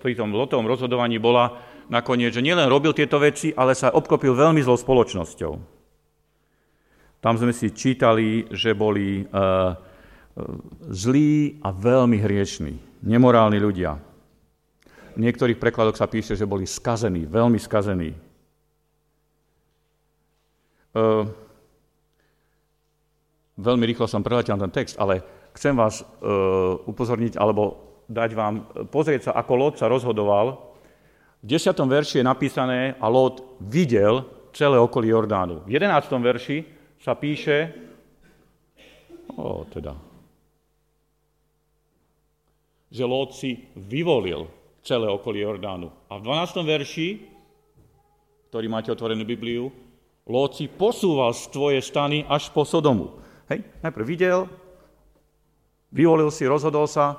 pri 0.00 0.12
tom 0.16 0.32
lotovom 0.34 0.66
rozhodovaní 0.66 1.20
bola 1.20 1.60
nakoniec, 1.92 2.32
že 2.32 2.42
nielen 2.42 2.66
robil 2.66 2.96
tieto 2.96 3.20
veci, 3.20 3.52
ale 3.54 3.76
sa 3.76 3.92
obklopil 3.92 4.34
veľmi 4.34 4.64
zlou 4.64 4.80
spoločnosťou. 4.80 5.52
Tam 7.20 7.34
sme 7.36 7.52
si 7.52 7.70
čítali, 7.70 8.48
že 8.50 8.72
boli 8.72 9.22
e, 9.22 9.24
e 9.28 9.34
zlí 10.90 11.60
a 11.60 11.68
veľmi 11.70 12.18
hriešní 12.18 12.93
nemorálni 13.04 13.60
ľudia. 13.60 14.00
V 15.14 15.22
niektorých 15.22 15.60
prekladoch 15.60 16.00
sa 16.00 16.10
píše, 16.10 16.34
že 16.34 16.48
boli 16.48 16.66
skazení, 16.66 17.28
veľmi 17.28 17.60
skazení. 17.60 18.10
Veľmi 23.54 23.84
rýchlo 23.86 24.10
som 24.10 24.24
preletel 24.24 24.58
ten 24.58 24.72
text, 24.74 24.98
ale 24.98 25.22
chcem 25.54 25.76
vás 25.76 26.02
upozorniť, 26.88 27.38
alebo 27.38 27.78
dať 28.10 28.30
vám, 28.34 28.54
pozrieť 28.90 29.30
sa, 29.30 29.38
ako 29.38 29.52
Lot 29.54 29.74
sa 29.78 29.86
rozhodoval. 29.86 30.74
V 31.44 31.46
10. 31.46 31.76
verši 31.76 32.18
je 32.18 32.24
napísané, 32.24 32.80
a 32.98 33.06
Lot 33.06 33.60
videl 33.62 34.26
celé 34.50 34.80
okolie 34.80 35.14
Jordánu. 35.14 35.62
V 35.68 35.76
11. 35.76 36.10
verši 36.18 36.58
sa 36.98 37.14
píše, 37.14 37.70
o, 39.34 39.62
teda, 39.70 39.94
že 42.94 43.02
Lót 43.02 43.34
si 43.34 43.66
vyvolil 43.74 44.46
celé 44.86 45.10
okolie 45.10 45.42
Jordánu. 45.42 45.90
A 46.06 46.22
v 46.22 46.30
12. 46.30 46.62
verši, 46.62 47.08
ktorý 48.54 48.70
máte 48.70 48.94
otvorenú 48.94 49.26
Bibliu, 49.26 49.74
Lót 50.30 50.54
si 50.54 50.70
posúval 50.70 51.34
svoje 51.34 51.82
stany 51.82 52.22
až 52.30 52.54
po 52.54 52.62
Sodomu. 52.62 53.18
Hej, 53.50 53.66
najprv 53.82 54.06
videl, 54.06 54.46
vyvolil 55.90 56.30
si, 56.30 56.46
rozhodol 56.46 56.86
sa, 56.86 57.18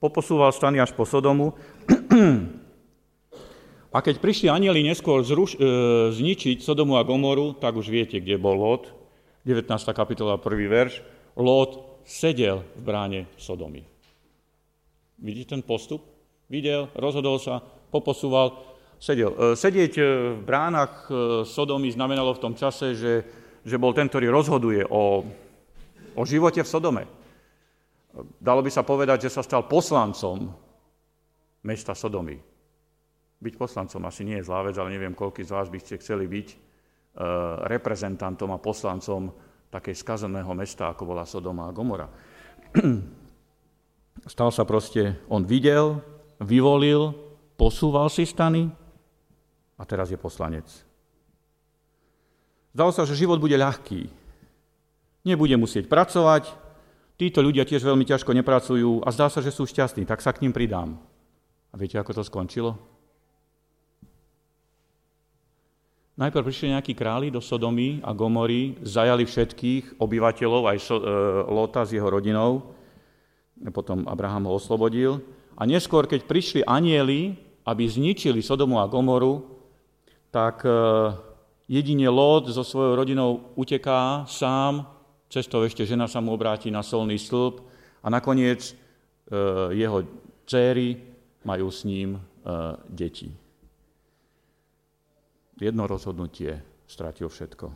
poposúval 0.00 0.56
stany 0.56 0.80
až 0.80 0.96
po 0.96 1.04
Sodomu. 1.04 1.52
A 3.90 3.98
keď 4.06 4.22
prišli 4.22 4.46
anieli 4.46 4.86
neskôr 4.86 5.20
zruš, 5.26 5.58
e, 5.58 5.66
zničiť 6.14 6.62
Sodomu 6.62 6.94
a 6.94 7.02
Gomoru, 7.02 7.58
tak 7.58 7.74
už 7.74 7.90
viete, 7.90 8.22
kde 8.22 8.38
bol 8.38 8.54
Lot. 8.54 8.86
19. 9.42 9.66
kapitola, 9.90 10.38
prvý 10.38 10.70
verš. 10.70 11.02
Lot 11.34 12.02
sedel 12.06 12.62
v 12.78 12.82
bráne 12.86 13.20
Sodomy. 13.34 13.82
Vidíte 15.20 15.52
ten 15.52 15.62
postup? 15.62 16.00
Videl, 16.48 16.88
rozhodol 16.96 17.36
sa, 17.36 17.60
poposúval, 17.92 18.56
sedel. 18.96 19.36
E, 19.36 19.52
sedieť 19.52 19.92
e, 20.00 20.02
v 20.40 20.42
bránach 20.42 21.06
e, 21.06 21.44
Sodomy 21.44 21.92
znamenalo 21.92 22.32
v 22.32 22.42
tom 22.42 22.54
čase, 22.56 22.96
že, 22.96 23.14
že 23.60 23.76
bol 23.76 23.92
ten, 23.92 24.08
ktorý 24.08 24.32
rozhoduje 24.32 24.80
o, 24.88 25.22
o 26.16 26.22
živote 26.24 26.64
v 26.64 26.72
Sodome. 26.72 27.04
Dalo 28.40 28.64
by 28.64 28.70
sa 28.72 28.82
povedať, 28.82 29.28
že 29.28 29.34
sa 29.36 29.44
stal 29.44 29.68
poslancom 29.68 30.50
mesta 31.62 31.92
Sodomy. 31.92 32.40
Byť 33.40 33.54
poslancom 33.60 34.02
asi 34.08 34.24
nie 34.24 34.40
je 34.40 34.48
zlá 34.48 34.64
vec, 34.64 34.74
ale 34.80 34.96
neviem, 34.96 35.12
koľko 35.12 35.44
z 35.44 35.52
vás 35.54 35.68
by 35.68 35.78
ste 35.80 36.00
chceli 36.00 36.26
byť 36.26 36.72
reprezentantom 37.70 38.50
a 38.52 38.62
poslancom 38.62 39.32
takej 39.72 39.94
skazeného 39.96 40.52
mesta, 40.52 40.90
ako 40.90 41.02
bola 41.08 41.24
Sodoma 41.24 41.70
a 41.70 41.74
Gomora. 41.74 42.10
Stal 44.28 44.52
sa 44.52 44.68
proste, 44.68 45.16
on 45.32 45.44
videl, 45.44 46.00
vyvolil, 46.40 47.16
posúval 47.56 48.08
si 48.12 48.24
stany 48.24 48.68
a 49.76 49.82
teraz 49.84 50.12
je 50.12 50.18
poslanec. 50.20 50.68
Zdalo 52.72 52.92
sa, 52.92 53.08
že 53.08 53.18
život 53.18 53.40
bude 53.40 53.56
ľahký. 53.56 54.08
Nebude 55.26 55.56
musieť 55.56 55.88
pracovať, 55.88 56.48
títo 57.20 57.44
ľudia 57.44 57.68
tiež 57.68 57.84
veľmi 57.84 58.08
ťažko 58.08 58.32
nepracujú 58.32 59.04
a 59.04 59.08
zdá 59.12 59.28
sa, 59.28 59.44
že 59.44 59.52
sú 59.52 59.68
šťastní, 59.68 60.08
tak 60.08 60.24
sa 60.24 60.32
k 60.32 60.40
ním 60.44 60.56
pridám. 60.56 60.96
A 61.70 61.74
viete, 61.76 62.00
ako 62.00 62.16
to 62.16 62.22
skončilo? 62.24 62.80
Najprv 66.20 66.44
prišli 66.44 66.76
nejakí 66.76 66.92
králi 66.92 67.32
do 67.32 67.40
Sodomy 67.40 68.04
a 68.04 68.12
Gomory, 68.12 68.76
zajali 68.84 69.24
všetkých 69.24 69.96
obyvateľov, 69.96 70.68
aj 70.68 70.78
so, 70.80 71.00
e, 71.00 71.04
Lota 71.48 71.88
s 71.88 71.96
jeho 71.96 72.04
rodinou, 72.12 72.76
potom 73.68 74.08
Abraham 74.08 74.48
ho 74.48 74.56
oslobodil. 74.56 75.20
A 75.60 75.68
neskôr, 75.68 76.08
keď 76.08 76.24
prišli 76.24 76.60
anieli, 76.64 77.36
aby 77.68 77.84
zničili 77.84 78.40
Sodomu 78.40 78.80
a 78.80 78.88
Gomoru, 78.88 79.44
tak 80.32 80.64
e, 80.64 80.72
jedine 81.68 82.08
Lot 82.08 82.48
so 82.48 82.64
svojou 82.64 82.96
rodinou 82.96 83.52
uteká 83.60 84.24
sám, 84.24 84.88
cestou 85.28 85.60
ešte 85.68 85.84
žena 85.84 86.08
sa 86.08 86.24
mu 86.24 86.32
obráti 86.32 86.72
na 86.72 86.80
solný 86.80 87.20
stĺp 87.20 87.60
a 88.00 88.08
nakoniec 88.08 88.72
e, 88.72 88.72
jeho 89.76 90.08
céry 90.48 90.96
majú 91.44 91.68
s 91.68 91.84
ním 91.84 92.16
e, 92.16 92.20
deti 92.88 93.28
jedno 95.60 95.84
rozhodnutie 95.84 96.64
stratil 96.88 97.28
všetko. 97.28 97.68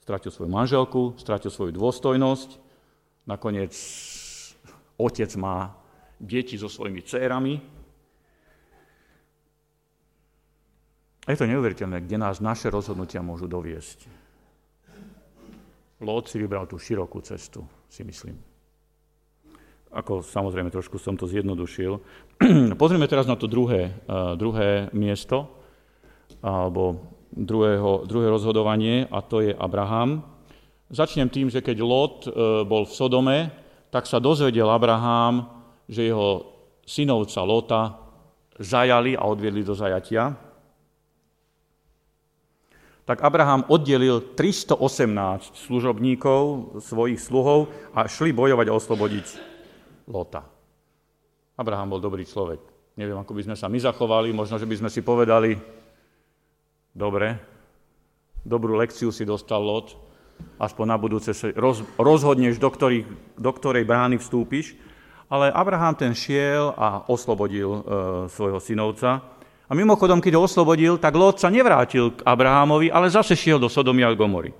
Stratil 0.00 0.30
svoju 0.30 0.50
manželku, 0.50 1.02
stratil 1.18 1.50
svoju 1.50 1.74
dôstojnosť, 1.74 2.50
nakoniec 3.26 3.74
otec 5.00 5.32
má 5.40 5.72
deti 6.20 6.60
so 6.60 6.68
svojimi 6.68 7.00
dcérami. 7.00 7.54
A 11.24 11.28
je 11.32 11.38
to 11.40 11.48
neuveriteľné, 11.48 12.04
kde 12.04 12.16
nás 12.20 12.44
naše 12.44 12.68
rozhodnutia 12.68 13.24
môžu 13.24 13.48
doviesť. 13.48 14.08
Lód 16.00 16.28
si 16.28 16.40
vybral 16.40 16.64
tú 16.64 16.80
širokú 16.80 17.20
cestu, 17.20 17.64
si 17.88 18.04
myslím. 18.04 18.40
Ako 19.92 20.24
samozrejme, 20.24 20.72
trošku 20.72 20.96
som 20.96 21.16
to 21.16 21.28
zjednodušil. 21.28 22.00
Pozrieme 22.80 23.10
teraz 23.10 23.28
na 23.28 23.36
to 23.36 23.44
druhé, 23.50 23.92
uh, 24.08 24.32
druhé 24.32 24.88
miesto, 24.96 25.50
alebo 26.40 27.04
druhého, 27.30 28.06
druhé 28.08 28.26
rozhodovanie, 28.30 29.06
a 29.10 29.20
to 29.20 29.44
je 29.44 29.52
Abraham. 29.54 30.24
Začnem 30.90 31.30
tým, 31.30 31.46
že 31.46 31.62
keď 31.62 31.76
Lot 31.86 32.26
e, 32.26 32.30
bol 32.66 32.82
v 32.82 32.90
Sodome, 32.90 33.38
tak 33.90 34.06
sa 34.06 34.22
dozvedel 34.22 34.70
Abraham, 34.70 35.50
že 35.90 36.06
jeho 36.06 36.46
synovca 36.86 37.40
Lota 37.42 37.82
zajali 38.56 39.18
a 39.18 39.26
odviedli 39.26 39.66
do 39.66 39.74
zajatia. 39.74 40.34
Tak 43.04 43.26
Abraham 43.26 43.66
oddelil 43.66 44.38
318 44.38 45.66
služobníkov, 45.66 46.78
svojich 46.78 47.18
sluhov 47.18 47.70
a 47.90 48.06
šli 48.06 48.30
bojovať 48.30 48.66
a 48.70 48.76
oslobodiť 48.78 49.26
Lota. 50.06 50.46
Abraham 51.58 51.98
bol 51.98 52.00
dobrý 52.00 52.22
človek. 52.22 52.62
Neviem, 52.94 53.18
ako 53.18 53.34
by 53.34 53.42
sme 53.50 53.56
sa 53.58 53.66
my 53.66 53.78
zachovali, 53.82 54.30
možno, 54.30 54.62
že 54.62 54.68
by 54.68 54.76
sme 54.78 54.90
si 54.92 55.02
povedali, 55.02 55.58
Dobre, 56.90 57.38
dobrú 58.42 58.74
lekciu 58.74 59.14
si 59.14 59.22
dostal 59.22 59.62
Lot, 59.62 59.94
aspoň 60.60 60.86
na 60.86 60.98
budúce 61.00 61.32
sa 61.32 61.48
roz, 61.56 61.82
rozhodneš, 61.96 62.60
do, 62.60 62.68
ktorých, 62.68 63.06
do 63.38 63.50
ktorej 63.50 63.88
brány 63.88 64.20
vstúpiš. 64.20 64.76
Ale 65.30 65.54
Abraham 65.54 65.94
ten 65.94 66.12
šiel 66.12 66.74
a 66.74 67.06
oslobodil 67.06 67.70
e, 67.70 67.80
svojho 68.28 68.58
synovca. 68.58 69.22
A 69.70 69.72
mimochodom, 69.78 70.18
keď 70.18 70.34
ho 70.34 70.42
oslobodil, 70.42 70.98
tak 70.98 71.14
Lot 71.14 71.38
sa 71.38 71.46
nevrátil 71.46 72.10
k 72.18 72.26
Abrahamovi, 72.26 72.90
ale 72.90 73.06
zase 73.06 73.38
šiel 73.38 73.62
do 73.62 73.70
Sodomy 73.70 74.02
a 74.02 74.10
Gomory. 74.10 74.50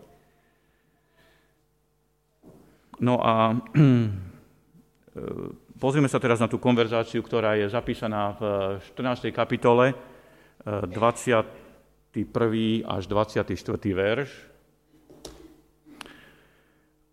No 3.02 3.18
a 3.18 3.50
e, 3.50 3.56
pozrieme 5.82 6.06
sa 6.06 6.22
teraz 6.22 6.38
na 6.38 6.46
tú 6.46 6.62
konverzáciu, 6.62 7.24
ktorá 7.26 7.58
je 7.58 7.66
zapísaná 7.66 8.38
v 8.38 8.40
14. 8.94 9.34
kapitole, 9.34 9.98
20 10.62 10.86
e, 12.14 12.22
1. 12.22 12.86
až 12.86 13.02
24. 13.10 13.50
verš. 13.90 14.30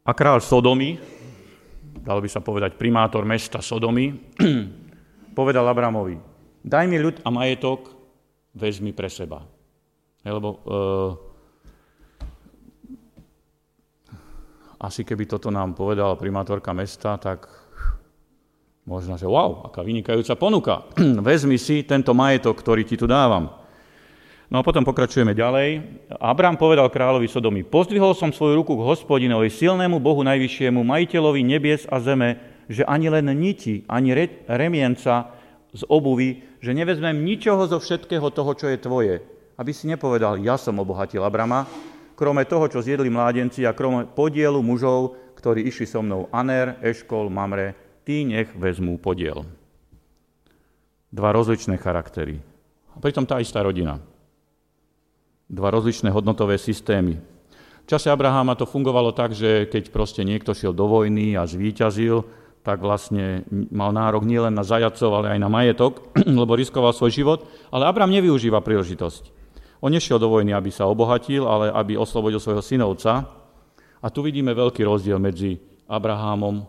A 0.08 0.16
král 0.16 0.40
Sodomy, 0.40 0.96
dalo 2.00 2.24
by 2.24 2.30
sa 2.32 2.40
povedať 2.40 2.80
primátor 2.80 3.28
mesta 3.28 3.60
Sodomy, 3.60 4.16
povedal 5.38 5.68
Abramovi, 5.68 6.16
daj 6.64 6.88
mi 6.88 6.96
ľud 6.96 7.20
a 7.28 7.30
majetok, 7.30 7.92
vezmi 8.56 8.96
pre 8.96 9.12
seba. 9.12 9.44
Lebo 10.24 10.50
uh, 10.64 11.12
asi 14.80 15.04
keby 15.04 15.28
toto 15.28 15.52
nám 15.52 15.76
povedala 15.76 16.16
primátorka 16.16 16.72
mesta, 16.72 17.20
tak 17.20 17.52
možno, 18.88 19.20
že 19.20 19.28
wow, 19.28 19.68
aká 19.68 19.84
vynikajúca 19.84 20.40
ponuka. 20.40 20.88
Vezmi 21.28 21.60
si 21.60 21.84
tento 21.84 22.16
majetok, 22.16 22.56
ktorý 22.56 22.88
ti 22.88 22.96
tu 22.96 23.12
dávam. 23.12 23.67
No 24.48 24.64
a 24.64 24.66
potom 24.66 24.88
pokračujeme 24.88 25.36
ďalej. 25.36 25.84
Abram 26.24 26.56
povedal 26.56 26.88
kráľovi 26.88 27.28
Sodomy, 27.28 27.68
pozdvihol 27.68 28.16
som 28.16 28.32
svoju 28.32 28.64
ruku 28.64 28.80
k 28.80 28.88
hospodinovi, 28.88 29.52
silnému 29.52 30.00
Bohu 30.00 30.24
najvyššiemu, 30.24 30.88
majiteľovi 30.88 31.44
nebies 31.44 31.84
a 31.92 32.00
zeme, 32.00 32.40
že 32.72 32.88
ani 32.88 33.12
len 33.12 33.28
niti, 33.36 33.84
ani 33.92 34.16
re, 34.16 34.48
remienca 34.48 35.36
z 35.76 35.84
obuvy, 35.92 36.48
že 36.64 36.72
nevezmem 36.72 37.28
ničoho 37.28 37.68
zo 37.68 37.76
všetkého 37.84 38.32
toho, 38.32 38.52
čo 38.56 38.72
je 38.72 38.80
tvoje. 38.80 39.16
Aby 39.60 39.76
si 39.76 39.92
nepovedal, 39.92 40.40
ja 40.40 40.56
som 40.56 40.80
obohatil 40.80 41.28
Abrama, 41.28 41.68
krome 42.16 42.48
toho, 42.48 42.72
čo 42.72 42.80
zjedli 42.80 43.12
mládenci 43.12 43.68
a 43.68 43.76
krome 43.76 44.08
podielu 44.08 44.64
mužov, 44.64 45.20
ktorí 45.36 45.68
išli 45.68 45.84
so 45.84 46.00
mnou 46.00 46.32
Aner, 46.32 46.80
Eškol, 46.80 47.28
Mamre, 47.28 47.76
tí 48.08 48.24
nech 48.24 48.48
vezmú 48.56 48.96
podiel. 48.96 49.44
Dva 51.12 51.36
rozličné 51.36 51.76
charaktery. 51.76 52.40
A 52.96 53.04
pritom 53.04 53.28
tá 53.28 53.44
istá 53.44 53.60
rodina 53.60 54.00
dva 55.48 55.72
rozličné 55.72 56.12
hodnotové 56.12 56.60
systémy. 56.60 57.20
V 57.88 57.88
čase 57.88 58.12
Abraháma 58.12 58.60
to 58.60 58.68
fungovalo 58.68 59.16
tak, 59.16 59.32
že 59.32 59.64
keď 59.72 59.96
proste 59.96 60.28
niekto 60.28 60.52
šiel 60.52 60.76
do 60.76 60.92
vojny 60.92 61.40
a 61.40 61.48
zvíťazil, 61.48 62.28
tak 62.60 62.84
vlastne 62.84 63.48
mal 63.72 63.96
nárok 63.96 64.28
nielen 64.28 64.52
na 64.52 64.68
zajacov, 64.68 65.24
ale 65.24 65.32
aj 65.32 65.40
na 65.40 65.48
majetok, 65.48 66.12
lebo 66.44 66.60
riskoval 66.60 66.92
svoj 66.92 67.16
život. 67.16 67.40
Ale 67.72 67.88
Abraham 67.88 68.12
nevyužíva 68.12 68.60
príležitosť. 68.60 69.32
On 69.80 69.88
nešiel 69.88 70.20
do 70.20 70.28
vojny, 70.28 70.52
aby 70.52 70.68
sa 70.68 70.84
obohatil, 70.84 71.48
ale 71.48 71.72
aby 71.72 71.96
oslobodil 71.96 72.44
svojho 72.44 72.60
synovca. 72.60 73.24
A 74.04 74.08
tu 74.12 74.20
vidíme 74.20 74.52
veľký 74.52 74.84
rozdiel 74.84 75.16
medzi 75.16 75.56
Abrahámom 75.88 76.68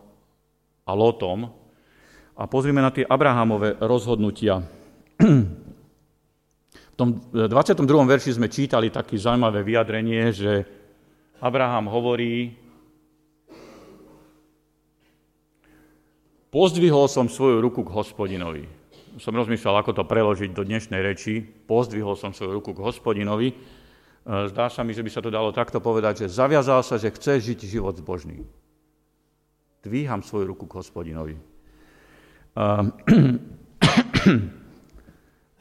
a 0.86 0.92
Lotom. 0.94 1.50
A 2.38 2.46
pozrime 2.46 2.78
na 2.78 2.94
tie 2.94 3.02
Abrahámové 3.02 3.74
rozhodnutia. 3.82 4.62
tom 6.98 7.14
22. 7.30 7.87
verši 7.87 8.34
sme 8.34 8.50
čítali 8.50 8.90
také 8.90 9.14
zaujímavé 9.14 9.62
vyjadrenie, 9.62 10.34
že 10.34 10.66
Abraham 11.38 11.87
hovorí, 11.87 12.58
pozdvihol 16.50 17.06
som 17.06 17.30
svoju 17.30 17.62
ruku 17.62 17.87
k 17.87 17.94
hospodinovi. 17.94 18.66
Som 19.22 19.38
rozmýšľal, 19.38 19.78
ako 19.78 19.94
to 19.94 20.11
preložiť 20.11 20.50
do 20.50 20.66
dnešnej 20.66 20.98
reči. 20.98 21.46
Pozdvihol 21.46 22.18
som 22.18 22.34
svoju 22.34 22.58
ruku 22.58 22.74
k 22.74 22.82
hospodinovi. 22.82 23.54
E, 23.54 23.56
zdá 24.50 24.66
sa 24.66 24.82
mi, 24.82 24.90
že 24.90 25.06
by 25.06 25.11
sa 25.14 25.22
to 25.22 25.30
dalo 25.30 25.54
takto 25.54 25.78
povedať, 25.78 26.26
že 26.26 26.34
zaviazal 26.34 26.82
sa, 26.82 26.98
že 26.98 27.14
chce 27.14 27.54
žiť 27.54 27.78
život 27.78 27.94
zbožný. 27.94 28.42
Dvíham 29.87 30.26
svoju 30.26 30.50
ruku 30.50 30.66
k 30.66 30.82
hospodinovi. 30.82 31.38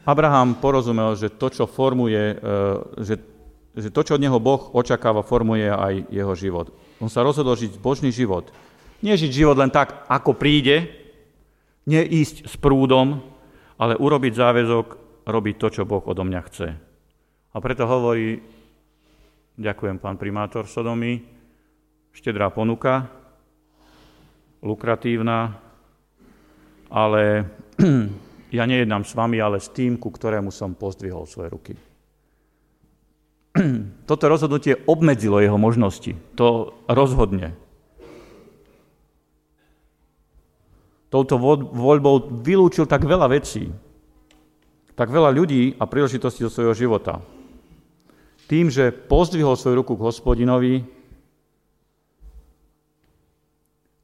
Abraham 0.07 0.55
porozumel, 0.55 1.19
že 1.19 1.27
to, 1.27 1.51
čo 1.51 1.67
formuje, 1.67 2.15
e, 2.15 2.35
že, 3.03 3.19
že 3.75 3.91
to, 3.91 4.01
čo 4.07 4.15
od 4.15 4.23
neho 4.23 4.39
Boh 4.39 4.71
očakáva, 4.71 5.19
formuje 5.19 5.67
aj 5.67 6.07
jeho 6.07 6.31
život. 6.31 6.71
On 7.03 7.11
sa 7.11 7.27
rozhodol 7.27 7.59
žiť 7.59 7.75
božný 7.75 8.15
život. 8.15 8.47
Nie 9.03 9.19
žiť 9.19 9.31
život 9.43 9.59
len 9.59 9.67
tak, 9.67 10.07
ako 10.07 10.31
príde, 10.31 10.87
nie 11.83 11.99
ísť 11.99 12.47
s 12.47 12.55
prúdom, 12.55 13.19
ale 13.75 13.99
urobiť 13.99 14.33
záväzok, 14.33 14.85
robiť 15.27 15.55
to, 15.59 15.67
čo 15.75 15.83
Boh 15.83 16.01
odo 16.07 16.23
mňa 16.23 16.41
chce. 16.47 16.67
A 17.51 17.57
preto 17.59 17.83
hovorí, 17.83 18.39
ďakujem 19.59 19.99
pán 19.99 20.15
primátor 20.15 20.71
Sodomy, 20.71 21.19
štedrá 22.15 22.47
ponuka, 22.47 23.11
lukratívna, 24.63 25.59
ale 26.87 27.43
ja 28.51 28.63
nejednám 28.63 29.03
s 29.03 29.11
vami, 29.11 29.43
ale 29.43 29.59
s 29.59 29.67
tým, 29.67 29.99
ku 29.99 30.07
ktorému 30.07 30.55
som 30.55 30.71
pozdvihol 30.71 31.27
svoje 31.27 31.49
ruky. 31.51 31.73
Toto 34.09 34.23
rozhodnutie 34.31 34.79
obmedzilo 34.87 35.43
jeho 35.43 35.59
možnosti. 35.59 36.15
To 36.39 36.71
rozhodne. 36.87 37.51
Touto 41.07 41.39
voľbou 41.71 42.43
vylúčil 42.43 42.83
tak 42.83 43.07
veľa 43.07 43.31
vecí, 43.31 43.71
tak 44.91 45.07
veľa 45.07 45.31
ľudí 45.31 45.79
a 45.79 45.87
príležitostí 45.87 46.43
do 46.43 46.51
svojho 46.51 46.75
života. 46.75 47.23
Tým, 48.51 48.67
že 48.67 48.91
pozdvihol 48.91 49.55
svoju 49.55 49.75
ruku 49.83 49.95
k 49.95 50.03
hospodinovi, 50.03 50.83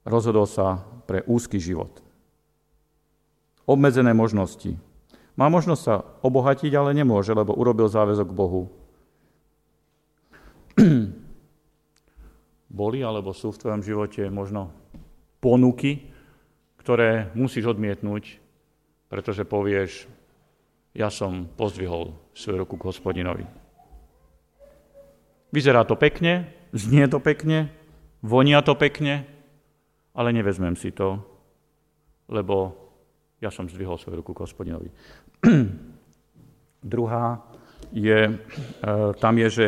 rozhodol 0.08 0.48
sa 0.48 0.80
pre 1.08 1.24
úzky 1.28 1.60
život 1.60 2.03
obmedzené 3.68 4.14
možnosti. 4.14 4.76
Má 5.34 5.50
možnosť 5.50 5.82
sa 5.82 6.06
obohatiť, 6.22 6.72
ale 6.78 6.94
nemôže, 6.94 7.34
lebo 7.34 7.58
urobil 7.58 7.90
záväzok 7.90 8.30
Bohu. 8.30 8.70
Boli 12.70 13.00
alebo 13.02 13.34
sú 13.34 13.54
v 13.54 13.62
tvojom 13.62 13.82
živote 13.82 14.30
možno 14.30 14.70
ponuky, 15.42 16.14
ktoré 16.78 17.34
musíš 17.34 17.74
odmietnúť, 17.74 18.38
pretože 19.10 19.48
povieš, 19.48 20.06
ja 20.94 21.10
som 21.10 21.50
pozdvihol 21.58 22.14
svoju 22.38 22.58
ruku 22.66 22.78
k 22.78 22.88
hospodinovi. 22.90 23.46
Vyzerá 25.54 25.86
to 25.86 25.98
pekne, 25.98 26.50
znie 26.74 27.06
to 27.10 27.22
pekne, 27.22 27.70
vonia 28.22 28.62
to 28.66 28.74
pekne, 28.74 29.26
ale 30.14 30.30
nevezmem 30.34 30.78
si 30.78 30.94
to, 30.94 31.22
lebo 32.30 32.83
ja 33.44 33.52
som 33.52 33.68
zdvihol 33.68 34.00
svoju 34.00 34.24
ruku 34.24 34.32
k 34.32 34.48
hospodinovi. 34.48 34.88
Druhá 36.96 37.44
je, 37.92 38.32
e, 38.32 38.34
tam 39.20 39.36
je, 39.36 39.48
že 39.52 39.68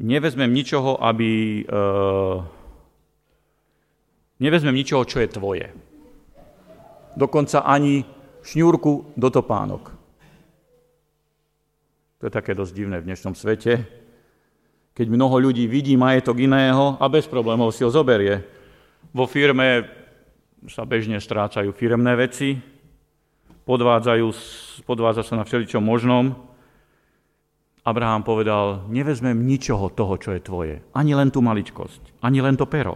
nevezmem 0.00 0.48
ničoho, 0.48 0.96
aby... 0.96 1.60
E, 1.60 1.74
nevezmem 4.40 4.72
ničoho, 4.72 5.04
čo 5.04 5.20
je 5.20 5.28
tvoje. 5.28 5.68
Dokonca 7.12 7.68
ani 7.68 8.00
šňúrku 8.40 9.12
do 9.12 9.28
topánok. 9.28 9.92
To 12.18 12.22
je 12.24 12.32
také 12.32 12.56
dosť 12.56 12.72
divné 12.72 12.96
v 13.04 13.12
dnešnom 13.12 13.36
svete, 13.36 13.84
keď 14.96 15.06
mnoho 15.10 15.36
ľudí 15.50 15.68
vidí 15.68 15.98
majetok 16.00 16.40
iného 16.40 16.96
a 16.96 17.04
bez 17.12 17.28
problémov 17.28 17.76
si 17.76 17.84
ho 17.84 17.90
zoberie. 17.92 18.40
Vo 19.12 19.28
firme 19.28 20.01
sa 20.70 20.86
bežne 20.86 21.18
strácajú 21.18 21.74
firemné 21.74 22.14
veci, 22.14 22.60
podvádzajú, 23.66 24.26
podvádza 24.86 25.22
sa 25.26 25.34
na 25.38 25.44
všeličom 25.46 25.82
možnom. 25.82 26.34
Abraham 27.82 28.22
povedal, 28.22 28.86
nevezmem 28.86 29.34
ničoho 29.34 29.90
toho, 29.90 30.14
čo 30.14 30.30
je 30.30 30.40
tvoje. 30.42 30.74
Ani 30.94 31.18
len 31.18 31.34
tú 31.34 31.42
maličkosť, 31.42 32.22
ani 32.22 32.38
len 32.38 32.54
to 32.54 32.66
pero. 32.70 32.94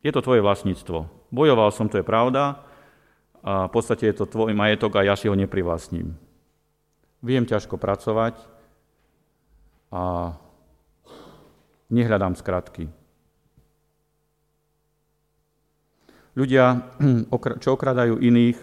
Je 0.00 0.08
to 0.08 0.24
tvoje 0.24 0.40
vlastníctvo. 0.40 1.28
Bojoval 1.28 1.68
som, 1.68 1.90
to 1.90 2.00
je 2.00 2.06
pravda, 2.06 2.64
a 3.46 3.68
v 3.68 3.72
podstate 3.76 4.10
je 4.10 4.16
to 4.18 4.26
tvoj 4.26 4.50
majetok 4.56 4.98
a 4.98 5.06
ja 5.06 5.14
si 5.14 5.30
ho 5.30 5.36
neprivlastním. 5.38 6.18
Viem 7.22 7.46
ťažko 7.46 7.78
pracovať 7.78 8.34
a 9.94 10.34
nehľadám 11.92 12.34
skratky. 12.34 12.90
Ľudia, 16.36 16.64
čo 17.64 17.68
okradajú 17.72 18.20
iných 18.20 18.60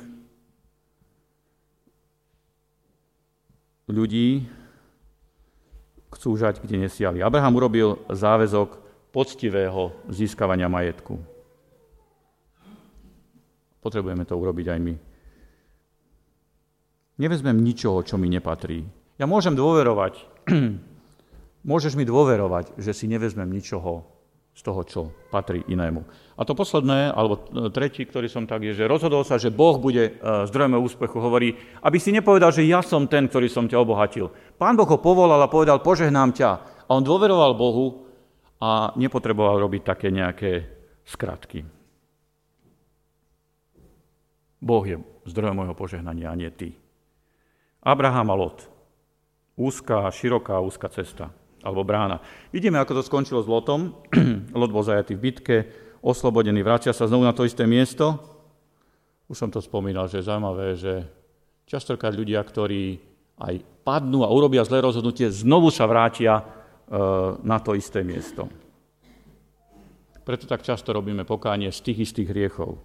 ľudí, 3.89 4.45
chcú 6.13 6.37
žať, 6.37 6.61
kde 6.61 6.85
nesiali. 6.85 7.25
Abraham 7.25 7.57
urobil 7.57 7.97
záväzok 8.13 8.77
poctivého 9.09 9.89
získavania 10.05 10.69
majetku. 10.69 11.17
Potrebujeme 13.81 14.23
to 14.23 14.37
urobiť 14.37 14.67
aj 14.69 14.79
my. 14.79 14.95
Nevezmem 17.17 17.57
ničoho, 17.57 18.05
čo 18.05 18.21
mi 18.21 18.29
nepatrí. 18.29 18.85
Ja 19.17 19.25
môžem 19.25 19.57
dôverovať, 19.57 20.21
môžeš 21.73 21.97
mi 21.97 22.05
dôverovať, 22.05 22.77
že 22.77 22.93
si 22.93 23.09
nevezmem 23.09 23.49
ničoho, 23.49 24.12
z 24.53 24.61
toho, 24.61 24.81
čo 24.85 25.01
patrí 25.33 25.65
inému. 25.65 26.05
A 26.37 26.45
to 26.45 26.53
posledné, 26.53 27.09
alebo 27.09 27.41
tretí, 27.73 28.05
ktorý 28.05 28.29
som 28.29 28.45
tak, 28.45 28.61
je, 28.61 28.77
že 28.77 28.89
rozhodol 28.89 29.25
sa, 29.25 29.41
že 29.41 29.53
Boh 29.53 29.81
bude 29.81 30.03
e, 30.09 30.11
zdrojom 30.49 30.77
úspechu. 30.81 31.17
Hovorí, 31.17 31.57
aby 31.81 31.97
si 31.97 32.13
nepovedal, 32.13 32.53
že 32.53 32.65
ja 32.65 32.85
som 32.85 33.09
ten, 33.09 33.25
ktorý 33.25 33.49
som 33.49 33.65
ťa 33.65 33.81
obohatil. 33.81 34.29
Pán 34.57 34.77
Boh 34.77 34.85
ho 34.85 34.97
povolal 35.01 35.41
a 35.41 35.49
povedal, 35.49 35.81
požehnám 35.81 36.33
ťa. 36.37 36.51
A 36.85 36.91
on 36.93 37.01
dôveroval 37.05 37.57
Bohu 37.57 38.05
a 38.61 38.93
nepotreboval 38.93 39.57
robiť 39.61 39.81
také 39.81 40.13
nejaké 40.13 40.69
skratky. 41.05 41.65
Boh 44.61 44.83
je 44.85 45.01
zdrojom 45.29 45.65
môjho 45.65 45.75
požehnania, 45.75 46.29
a 46.29 46.37
nie 46.37 46.49
ty. 46.53 46.77
Abraham 47.81 48.31
a 48.31 48.35
Lot. 48.37 48.59
Úzká, 49.57 50.09
široká, 50.09 50.61
úzka 50.61 50.89
cesta 50.89 51.29
alebo 51.63 51.87
brána. 51.87 52.19
Vidíme, 52.51 52.77
ako 52.77 52.99
to 52.99 53.07
skončilo 53.07 53.39
s 53.39 53.47
Lotom. 53.47 53.95
Lot 54.59 54.69
bol 54.75 54.83
zajatý 54.83 55.15
v 55.15 55.23
bitke, 55.31 55.57
oslobodený, 56.03 56.59
vracia 56.61 56.91
sa 56.91 57.07
znovu 57.07 57.23
na 57.23 57.31
to 57.31 57.47
isté 57.47 57.63
miesto. 57.63 58.19
Už 59.31 59.39
som 59.39 59.49
to 59.49 59.63
spomínal, 59.63 60.11
že 60.11 60.19
je 60.19 60.27
zaujímavé, 60.27 60.67
že 60.75 61.07
častokrát 61.63 62.11
ľudia, 62.11 62.43
ktorí 62.43 62.99
aj 63.39 63.55
padnú 63.87 64.27
a 64.27 64.29
urobia 64.29 64.67
zlé 64.67 64.83
rozhodnutie, 64.83 65.31
znovu 65.31 65.71
sa 65.71 65.87
vrátia 65.87 66.37
e, 66.37 66.43
na 67.41 67.57
to 67.63 67.73
isté 67.73 68.03
miesto. 68.03 68.51
Preto 70.23 70.47
tak 70.47 70.63
často 70.63 70.91
robíme 70.91 71.27
pokánie 71.27 71.71
z 71.71 71.79
tých 71.83 72.11
istých 72.11 72.31
hriechov. 72.31 72.79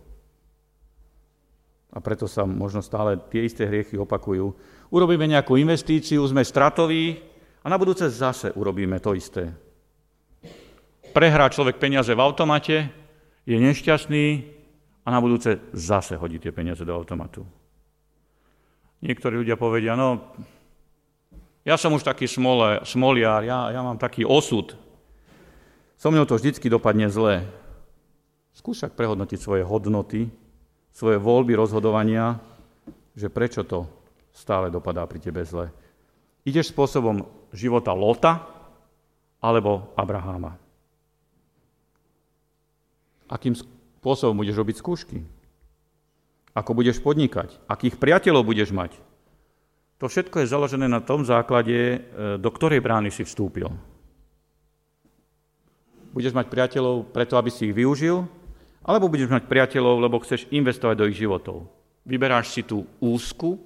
A 1.94 1.98
preto 2.02 2.26
sa 2.26 2.44
možno 2.44 2.82
stále 2.84 3.16
tie 3.30 3.46
isté 3.46 3.64
hriechy 3.64 3.96
opakujú. 3.96 4.52
Urobíme 4.92 5.24
nejakú 5.24 5.56
investíciu, 5.56 6.20
sme 6.26 6.44
stratoví, 6.44 7.27
a 7.62 7.66
na 7.66 7.76
budúce 7.78 8.06
zase 8.10 8.54
urobíme 8.54 9.00
to 9.02 9.14
isté. 9.14 9.50
Prehrá 11.12 11.48
človek 11.50 11.80
peniaze 11.80 12.12
v 12.14 12.22
automate, 12.22 12.88
je 13.48 13.56
nešťastný 13.56 14.26
a 15.02 15.08
na 15.08 15.18
budúce 15.24 15.56
zase 15.72 16.20
hodí 16.20 16.36
tie 16.36 16.52
peniaze 16.52 16.84
do 16.84 16.92
automatu. 16.92 17.48
Niektorí 19.00 19.40
ľudia 19.40 19.56
povedia, 19.56 19.96
no, 19.96 20.36
ja 21.64 21.80
som 21.80 21.96
už 21.96 22.04
taký 22.04 22.28
smole, 22.28 22.84
smoliar, 22.84 23.40
ja, 23.46 23.72
ja 23.72 23.80
mám 23.80 23.96
taký 23.96 24.26
osud. 24.26 24.76
So 25.96 26.12
mnou 26.12 26.28
to 26.28 26.36
vždycky 26.36 26.68
dopadne 26.68 27.08
zle. 27.08 27.46
Skúšak 28.52 28.98
prehodnotiť 28.98 29.38
svoje 29.38 29.62
hodnoty, 29.64 30.28
svoje 30.92 31.16
voľby 31.16 31.54
rozhodovania, 31.54 32.42
že 33.14 33.30
prečo 33.30 33.62
to 33.62 33.86
stále 34.34 34.70
dopadá 34.70 35.06
pri 35.06 35.22
tebe 35.22 35.42
zle. 35.46 35.70
Ideš 36.46 36.74
spôsobom 36.74 37.37
života 37.52 37.94
Lota 37.94 38.44
alebo 39.38 39.94
Abraháma. 39.94 40.58
Akým 43.28 43.54
spôsobom 43.54 44.40
budeš 44.40 44.56
robiť 44.56 44.76
skúšky? 44.80 45.18
Ako 46.56 46.74
budeš 46.74 46.98
podnikať? 46.98 47.54
Akých 47.68 48.00
priateľov 48.00 48.48
budeš 48.48 48.72
mať? 48.72 48.96
To 49.98 50.06
všetko 50.06 50.42
je 50.42 50.50
založené 50.50 50.86
na 50.86 51.02
tom 51.02 51.26
základe, 51.26 51.74
e, 51.74 51.98
do 52.38 52.50
ktorej 52.50 52.82
brány 52.82 53.10
si 53.10 53.26
vstúpil. 53.26 53.68
Budeš 56.14 56.32
mať 56.34 56.48
priateľov 56.48 57.10
preto, 57.12 57.36
aby 57.36 57.50
si 57.52 57.70
ich 57.70 57.76
využil, 57.76 58.24
alebo 58.82 59.10
budeš 59.10 59.28
mať 59.28 59.44
priateľov, 59.44 60.00
lebo 60.00 60.22
chceš 60.22 60.48
investovať 60.48 60.96
do 60.96 61.06
ich 61.10 61.18
životov. 61.18 61.68
Vyberáš 62.08 62.56
si 62.56 62.62
tú 62.64 62.88
úzku, 63.02 63.60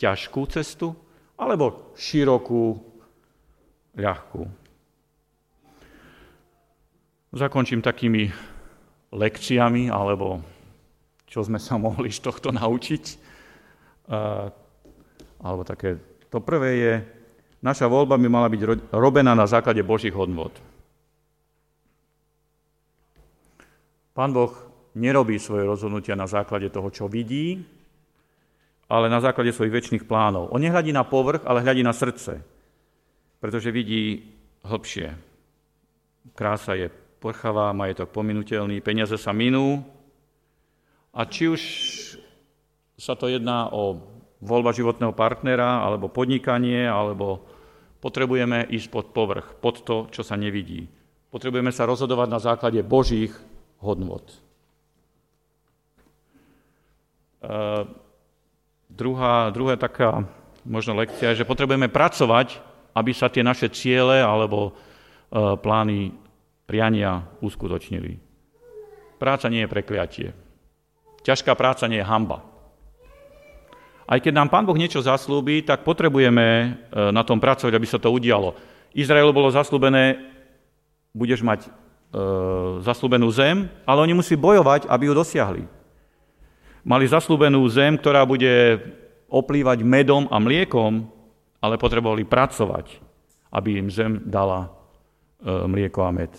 ťažkú 0.00 0.42
cestu, 0.50 0.96
alebo 1.38 1.94
širokú, 1.94 2.89
ľahkú. 3.96 4.42
Zakončím 7.30 7.78
takými 7.78 8.30
lekciami, 9.14 9.86
alebo 9.90 10.42
čo 11.30 11.46
sme 11.46 11.62
sa 11.62 11.78
mohli 11.84 12.10
z 12.10 12.20
tohto 12.22 12.50
naučiť. 12.50 13.04
alebo 15.40 15.62
také. 15.62 15.98
To 16.30 16.42
prvé 16.42 16.70
je, 16.78 16.94
naša 17.62 17.86
voľba 17.90 18.18
by 18.18 18.28
mala 18.30 18.50
byť 18.50 18.90
robená 18.94 19.34
na 19.34 19.46
základe 19.46 19.82
Božích 19.82 20.14
hodnot. 20.14 20.54
Pán 24.14 24.34
Boh 24.34 24.52
nerobí 24.94 25.38
svoje 25.38 25.66
rozhodnutia 25.66 26.18
na 26.18 26.26
základe 26.26 26.66
toho, 26.70 26.90
čo 26.90 27.06
vidí, 27.06 27.62
ale 28.90 29.06
na 29.06 29.22
základe 29.22 29.54
svojich 29.54 29.70
väčšných 29.70 30.04
plánov. 30.04 30.50
On 30.50 30.58
nehľadí 30.58 30.90
na 30.90 31.06
povrch, 31.06 31.46
ale 31.46 31.62
hľadí 31.62 31.86
na 31.86 31.94
srdce, 31.94 32.42
pretože 33.40 33.72
vidí 33.72 34.30
hlbšie. 34.62 35.16
Krása 36.36 36.76
je 36.76 36.92
prchavá, 37.20 37.72
majetok 37.72 38.12
pominutelný, 38.12 38.84
peniaze 38.84 39.16
sa 39.16 39.32
minú 39.32 39.84
a 41.12 41.24
či 41.24 41.48
už 41.48 41.60
sa 43.00 43.16
to 43.16 43.32
jedná 43.32 43.72
o 43.72 43.96
voľba 44.40 44.72
životného 44.72 45.12
partnera, 45.12 45.84
alebo 45.84 46.08
podnikanie, 46.08 46.88
alebo 46.88 47.44
potrebujeme 48.00 48.64
ísť 48.72 48.88
pod 48.88 49.06
povrch, 49.12 49.56
pod 49.60 49.84
to, 49.84 50.08
čo 50.08 50.24
sa 50.24 50.36
nevidí. 50.36 50.88
Potrebujeme 51.28 51.72
sa 51.72 51.84
rozhodovať 51.84 52.28
na 52.28 52.40
základe 52.40 52.80
Božích 52.80 53.36
hodnot. 53.84 54.24
Uh, 57.40 57.88
druhá, 58.88 59.48
druhá 59.48 59.76
taká 59.80 60.28
možno 60.64 60.92
lekcia 60.96 61.32
je, 61.32 61.44
že 61.44 61.48
potrebujeme 61.48 61.88
pracovať, 61.88 62.60
aby 62.94 63.10
sa 63.14 63.30
tie 63.30 63.44
naše 63.44 63.70
ciele 63.70 64.18
alebo 64.18 64.70
uh, 64.70 65.56
plány 65.58 66.10
priania 66.70 67.26
uskutočnili. 67.42 68.22
Práca 69.18 69.50
nie 69.50 69.66
je 69.66 69.72
prekliatie. 69.72 70.28
Ťažká 71.26 71.52
práca 71.58 71.84
nie 71.90 72.00
je 72.00 72.08
hamba. 72.08 72.46
Aj 74.10 74.18
keď 74.18 74.32
nám 74.34 74.50
Pán 74.50 74.66
Boh 74.66 74.74
niečo 74.74 74.98
zaslúbi, 74.98 75.62
tak 75.62 75.86
potrebujeme 75.86 76.46
e, 76.46 76.68
na 77.14 77.22
tom 77.22 77.38
pracovať, 77.38 77.70
aby 77.70 77.86
sa 77.86 78.02
to 78.02 78.10
udialo. 78.10 78.58
Izraelu 78.90 79.30
bolo 79.30 79.54
zaslúbené, 79.54 80.18
budeš 81.14 81.46
mať 81.46 81.66
e, 81.66 81.70
zaslúbenú 82.82 83.30
zem, 83.30 83.70
ale 83.86 84.02
oni 84.02 84.18
musí 84.18 84.34
bojovať, 84.34 84.90
aby 84.90 85.06
ju 85.06 85.14
dosiahli. 85.14 85.62
Mali 86.82 87.06
zaslúbenú 87.06 87.62
zem, 87.70 87.94
ktorá 87.94 88.26
bude 88.26 88.82
oplývať 89.30 89.86
medom 89.86 90.26
a 90.26 90.42
mliekom, 90.42 91.06
ale 91.60 91.76
potrebovali 91.76 92.24
pracovať, 92.24 93.00
aby 93.52 93.80
im 93.80 93.88
zem 93.92 94.24
dala 94.24 94.66
e, 94.66 94.68
mlieko 95.68 96.04
a 96.04 96.10
med. 96.10 96.32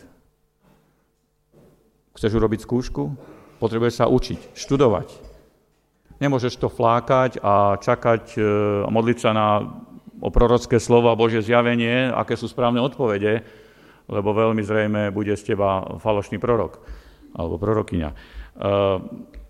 Chceš 2.18 2.38
urobiť 2.38 2.66
skúšku? 2.66 3.02
Potrebuješ 3.62 4.02
sa 4.02 4.06
učiť, 4.10 4.58
študovať. 4.58 5.08
Nemôžeš 6.18 6.58
to 6.58 6.70
flákať 6.70 7.38
a 7.42 7.78
čakať 7.78 8.24
e, 8.38 8.42
a 8.86 8.90
modliť 8.90 9.18
sa 9.22 9.32
na 9.32 9.48
o 10.22 10.30
prorocké 10.30 10.78
slovo 10.78 11.10
a 11.10 11.18
Božie 11.18 11.42
zjavenie, 11.42 12.14
aké 12.14 12.38
sú 12.38 12.46
správne 12.46 12.78
odpovede, 12.78 13.42
lebo 14.06 14.30
veľmi 14.38 14.62
zrejme 14.62 15.10
bude 15.10 15.34
z 15.34 15.54
teba 15.54 15.98
falošný 15.98 16.38
prorok 16.38 16.78
alebo 17.34 17.58
prorokyňa. 17.58 18.10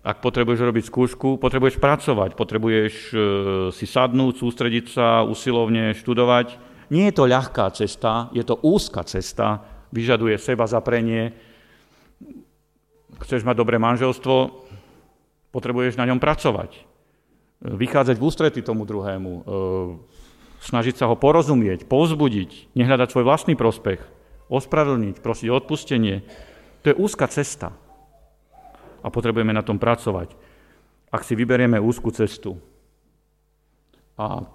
Ak 0.02 0.18
potrebuješ 0.18 0.66
robiť 0.66 0.84
skúšku, 0.90 1.38
potrebuješ 1.38 1.78
pracovať, 1.78 2.34
potrebuješ 2.34 2.94
e, 3.10 3.16
si 3.70 3.86
sadnúť, 3.86 4.34
sústrediť 4.42 4.86
sa, 4.90 5.22
usilovne 5.22 5.94
študovať. 5.94 6.58
Nie 6.90 7.10
je 7.10 7.16
to 7.22 7.30
ľahká 7.30 7.70
cesta, 7.70 8.26
je 8.34 8.42
to 8.42 8.58
úzka 8.66 9.06
cesta, 9.06 9.62
vyžaduje 9.94 10.34
seba 10.42 10.66
zaprenie. 10.66 11.30
Chceš 13.22 13.46
mať 13.46 13.62
dobré 13.62 13.78
manželstvo, 13.78 14.62
Potrebuješ 15.52 16.00
na 16.00 16.08
ňom 16.08 16.16
pracovať. 16.16 16.80
Vychádzať 17.60 18.16
v 18.16 18.24
ústrety 18.24 18.60
tomu 18.64 18.88
druhému. 18.88 19.32
E, 19.36 19.42
snažiť 20.64 20.96
sa 20.96 21.06
ho 21.12 21.14
porozumieť, 21.14 21.84
povzbudiť, 21.86 22.72
nehľadať 22.72 23.08
svoj 23.12 23.28
vlastný 23.28 23.54
prospech, 23.54 24.00
ospravedlniť, 24.48 25.20
prosiť 25.20 25.48
o 25.52 25.54
odpustenie. 25.60 26.24
To 26.82 26.86
je 26.90 26.98
úzka 26.98 27.28
cesta. 27.28 27.76
A 29.02 29.10
potrebujeme 29.10 29.50
na 29.50 29.66
tom 29.66 29.76
pracovať. 29.76 30.34
Ak 31.12 31.26
si 31.26 31.34
vyberieme 31.36 31.76
úzku 31.82 32.08
cestu. 32.14 32.56
A 34.16 34.46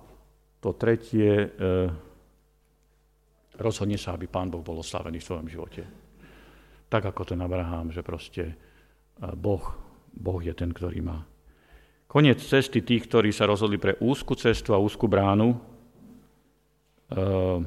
to 0.63 0.73
tretie, 0.73 1.29
e, 1.29 1.49
rozhodne 3.59 3.99
sa, 3.99 4.15
aby 4.15 4.25
Pán 4.25 4.49
Boh 4.49 4.63
bol 4.63 4.79
oslavený 4.81 5.19
v 5.21 5.27
svojom 5.27 5.47
živote. 5.51 5.83
Tak 6.87 7.11
ako 7.11 7.35
ten 7.35 7.39
Abraham, 7.43 7.91
že 7.91 8.01
proste 8.01 8.43
e, 8.49 8.55
Boh 9.35 9.87
Boh 10.17 10.41
je 10.41 10.53
ten, 10.57 10.73
ktorý 10.73 10.99
má. 11.05 11.21
Koniec 12.09 12.41
cesty 12.41 12.81
tých, 12.81 13.05
ktorí 13.05 13.29
sa 13.29 13.45
rozhodli 13.45 13.77
pre 13.77 13.99
úzku 14.01 14.33
cestu 14.33 14.73
a 14.73 14.81
úzku 14.81 15.05
bránu, 15.05 15.53
eh, 17.13 17.59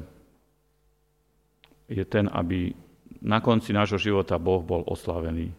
je 1.91 2.03
ten, 2.07 2.27
aby 2.27 2.75
na 3.21 3.39
konci 3.39 3.71
nášho 3.71 4.01
života 4.01 4.41
Boh 4.41 4.65
bol 4.65 4.83
oslavený. 4.87 5.53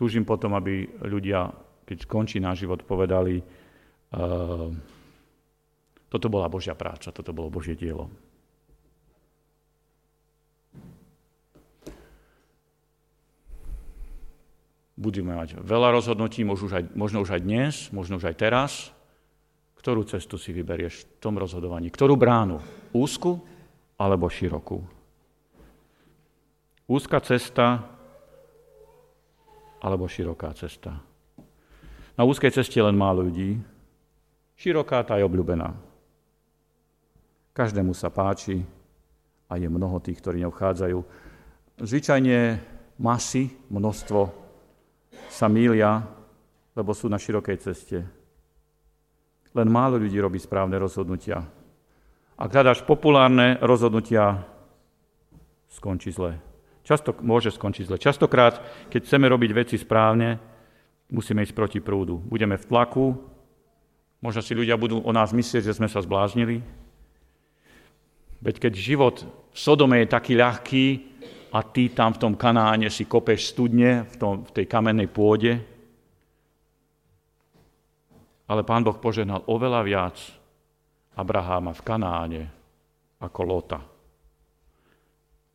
Túžim 0.00 0.24
potom, 0.24 0.56
aby 0.56 0.88
ľudia, 1.04 1.52
keď 1.84 2.08
skončí 2.08 2.40
náš 2.40 2.64
život, 2.64 2.88
povedali, 2.88 3.36
eh, 3.36 4.68
toto 6.08 6.26
bola 6.32 6.48
Božia 6.48 6.72
práca, 6.72 7.12
toto 7.12 7.36
bolo 7.36 7.52
Božie 7.52 7.76
dielo. 7.76 8.08
Budeme 14.96 15.36
mať 15.36 15.60
veľa 15.60 15.92
rozhodnutí, 15.92 16.48
možno 16.48 16.72
už, 16.72 16.74
aj, 16.80 16.84
možno 16.96 17.20
už 17.20 17.36
aj 17.36 17.40
dnes, 17.44 17.74
možno 17.92 18.16
už 18.16 18.24
aj 18.32 18.36
teraz. 18.40 18.72
Ktorú 19.76 20.08
cestu 20.08 20.40
si 20.40 20.56
vyberieš 20.56 21.04
v 21.04 21.04
tom 21.20 21.36
rozhodovaní? 21.36 21.92
Ktorú 21.92 22.16
bránu? 22.16 22.60
Úzku 22.96 23.36
alebo 24.00 24.32
širokú? 24.32 24.80
Úzka 26.88 27.20
cesta 27.20 27.99
alebo 29.80 30.06
široká 30.06 30.52
cesta? 30.54 31.00
Na 32.14 32.28
úzkej 32.28 32.52
ceste 32.52 32.76
len 32.76 32.92
málo 32.92 33.24
ľudí, 33.24 33.56
široká 34.60 35.00
tá 35.02 35.16
je 35.16 35.24
obľúbená. 35.24 35.72
Každému 37.56 37.96
sa 37.96 38.12
páči 38.12 38.60
a 39.48 39.56
je 39.56 39.66
mnoho 39.66 39.98
tých, 39.98 40.20
ktorí 40.20 40.44
neobchádzajú. 40.44 40.98
Zvyčajne 41.80 42.60
masy, 43.00 43.50
množstvo 43.72 44.20
sa 45.32 45.46
mília, 45.48 46.04
lebo 46.76 46.92
sú 46.92 47.08
na 47.08 47.16
širokej 47.16 47.56
ceste. 47.58 48.04
Len 49.50 49.68
málo 49.72 49.98
ľudí 49.98 50.20
robí 50.20 50.38
správne 50.38 50.78
rozhodnutia. 50.78 51.42
Ak 52.38 52.52
hľadáš 52.54 52.86
populárne 52.86 53.58
rozhodnutia, 53.60 54.44
skončí 55.68 56.14
zle. 56.14 56.49
Často 56.90 57.14
môže 57.22 57.54
skončiť 57.54 57.86
zle. 57.86 58.02
Častokrát, 58.02 58.58
keď 58.90 59.06
chceme 59.06 59.30
robiť 59.30 59.50
veci 59.54 59.78
správne, 59.78 60.42
musíme 61.14 61.46
ísť 61.46 61.54
proti 61.54 61.78
prúdu. 61.78 62.18
Budeme 62.18 62.58
v 62.58 62.66
tlaku, 62.66 63.14
možno 64.18 64.42
si 64.42 64.58
ľudia 64.58 64.74
budú 64.74 64.98
o 64.98 65.12
nás 65.14 65.30
myslieť, 65.30 65.70
že 65.70 65.78
sme 65.78 65.86
sa 65.86 66.02
zbláznili. 66.02 66.58
Veď 68.42 68.58
keď 68.58 68.72
život 68.74 69.22
v 69.54 69.58
Sodome 69.58 70.02
je 70.02 70.10
taký 70.10 70.34
ľahký, 70.34 70.86
a 71.50 71.66
ty 71.66 71.90
tam 71.90 72.14
v 72.14 72.22
tom 72.22 72.34
Kanáne 72.38 72.90
si 72.90 73.06
kopeš 73.10 73.54
studne 73.54 74.06
v, 74.06 74.14
tom, 74.18 74.34
v 74.46 74.50
tej 74.54 74.66
kamennej 74.70 75.10
pôde. 75.10 75.58
Ale 78.50 78.62
pán 78.66 78.82
Boh 78.86 78.98
požehnal 78.98 79.46
oveľa 79.46 79.80
viac 79.82 80.16
Abraháma 81.18 81.74
v 81.74 81.82
Kanáne 81.82 82.42
ako 83.18 83.40
Lota. 83.42 83.80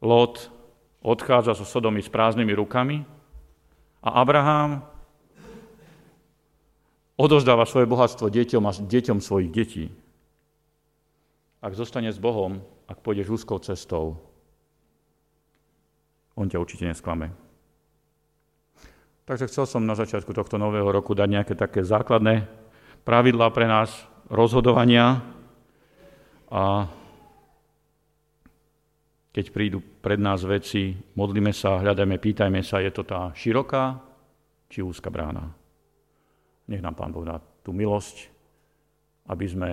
Lot 0.03 0.54
odchádza 1.05 1.53
so 1.53 1.61
Sodomy 1.61 2.01
s 2.01 2.09
prázdnymi 2.09 2.57
rukami 2.57 3.05
a 4.01 4.09
Abraham 4.17 4.81
odozdáva 7.13 7.69
svoje 7.69 7.85
bohatstvo 7.85 8.27
deťom 8.27 8.63
a 8.65 8.71
deťom 8.73 9.21
svojich 9.21 9.51
detí. 9.53 9.85
Ak 11.61 11.77
zostane 11.77 12.09
s 12.09 12.17
Bohom, 12.17 12.61
ak 12.89 13.05
pôjdeš 13.05 13.41
úzkou 13.41 13.61
cestou, 13.61 14.17
on 16.35 16.49
ťa 16.49 16.59
určite 16.59 16.89
nesklame. 16.89 17.31
Takže 19.25 19.49
chcel 19.49 19.65
som 19.65 19.87
na 19.87 19.97
začiatku 19.97 20.29
tohto 20.35 20.61
nového 20.61 20.85
roku 20.93 21.17
dať 21.17 21.29
nejaké 21.31 21.53
také 21.57 21.81
základné 21.81 22.45
pravidlá 23.07 23.49
pre 23.49 23.65
nás 23.65 23.89
rozhodovania 24.29 25.25
a 26.51 26.85
keď 29.33 29.45
prídu 29.49 29.79
pred 30.05 30.21
nás 30.21 30.45
veci, 30.45 30.93
modlíme 30.93 31.49
sa, 31.49 31.81
hľadajme, 31.81 32.21
pýtajme 32.21 32.61
sa, 32.61 32.77
je 32.77 32.93
to 32.93 33.01
tá 33.01 33.33
široká 33.33 33.97
či 34.69 34.85
úzka 34.85 35.09
brána. 35.09 35.49
Nech 36.69 36.85
nám 36.85 36.93
Pán 36.93 37.09
Boh 37.09 37.25
dá 37.25 37.41
tú 37.41 37.73
milosť, 37.73 38.29
aby 39.33 39.45
sme 39.49 39.69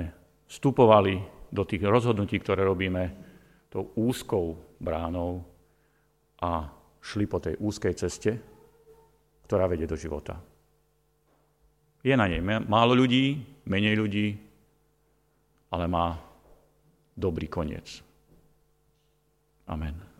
vstupovali 0.48 1.20
do 1.52 1.68
tých 1.68 1.84
rozhodnutí, 1.84 2.40
ktoré 2.40 2.64
robíme 2.64 3.12
tou 3.68 3.92
úzkou 3.92 4.56
bránou, 4.80 5.44
a 6.42 6.66
šli 6.98 7.24
po 7.30 7.38
tej 7.38 7.54
úzkej 7.62 7.94
ceste, 7.94 8.34
ktorá 9.46 9.70
vedie 9.70 9.86
do 9.86 9.94
života. 9.94 10.42
Je 12.02 12.10
na 12.18 12.26
nej 12.26 12.42
málo 12.42 12.98
ľudí, 12.98 13.38
menej 13.62 13.94
ľudí, 13.94 14.26
ale 15.70 15.86
má 15.86 16.18
dobrý 17.14 17.46
koniec. 17.46 18.02
Amen. 19.70 20.11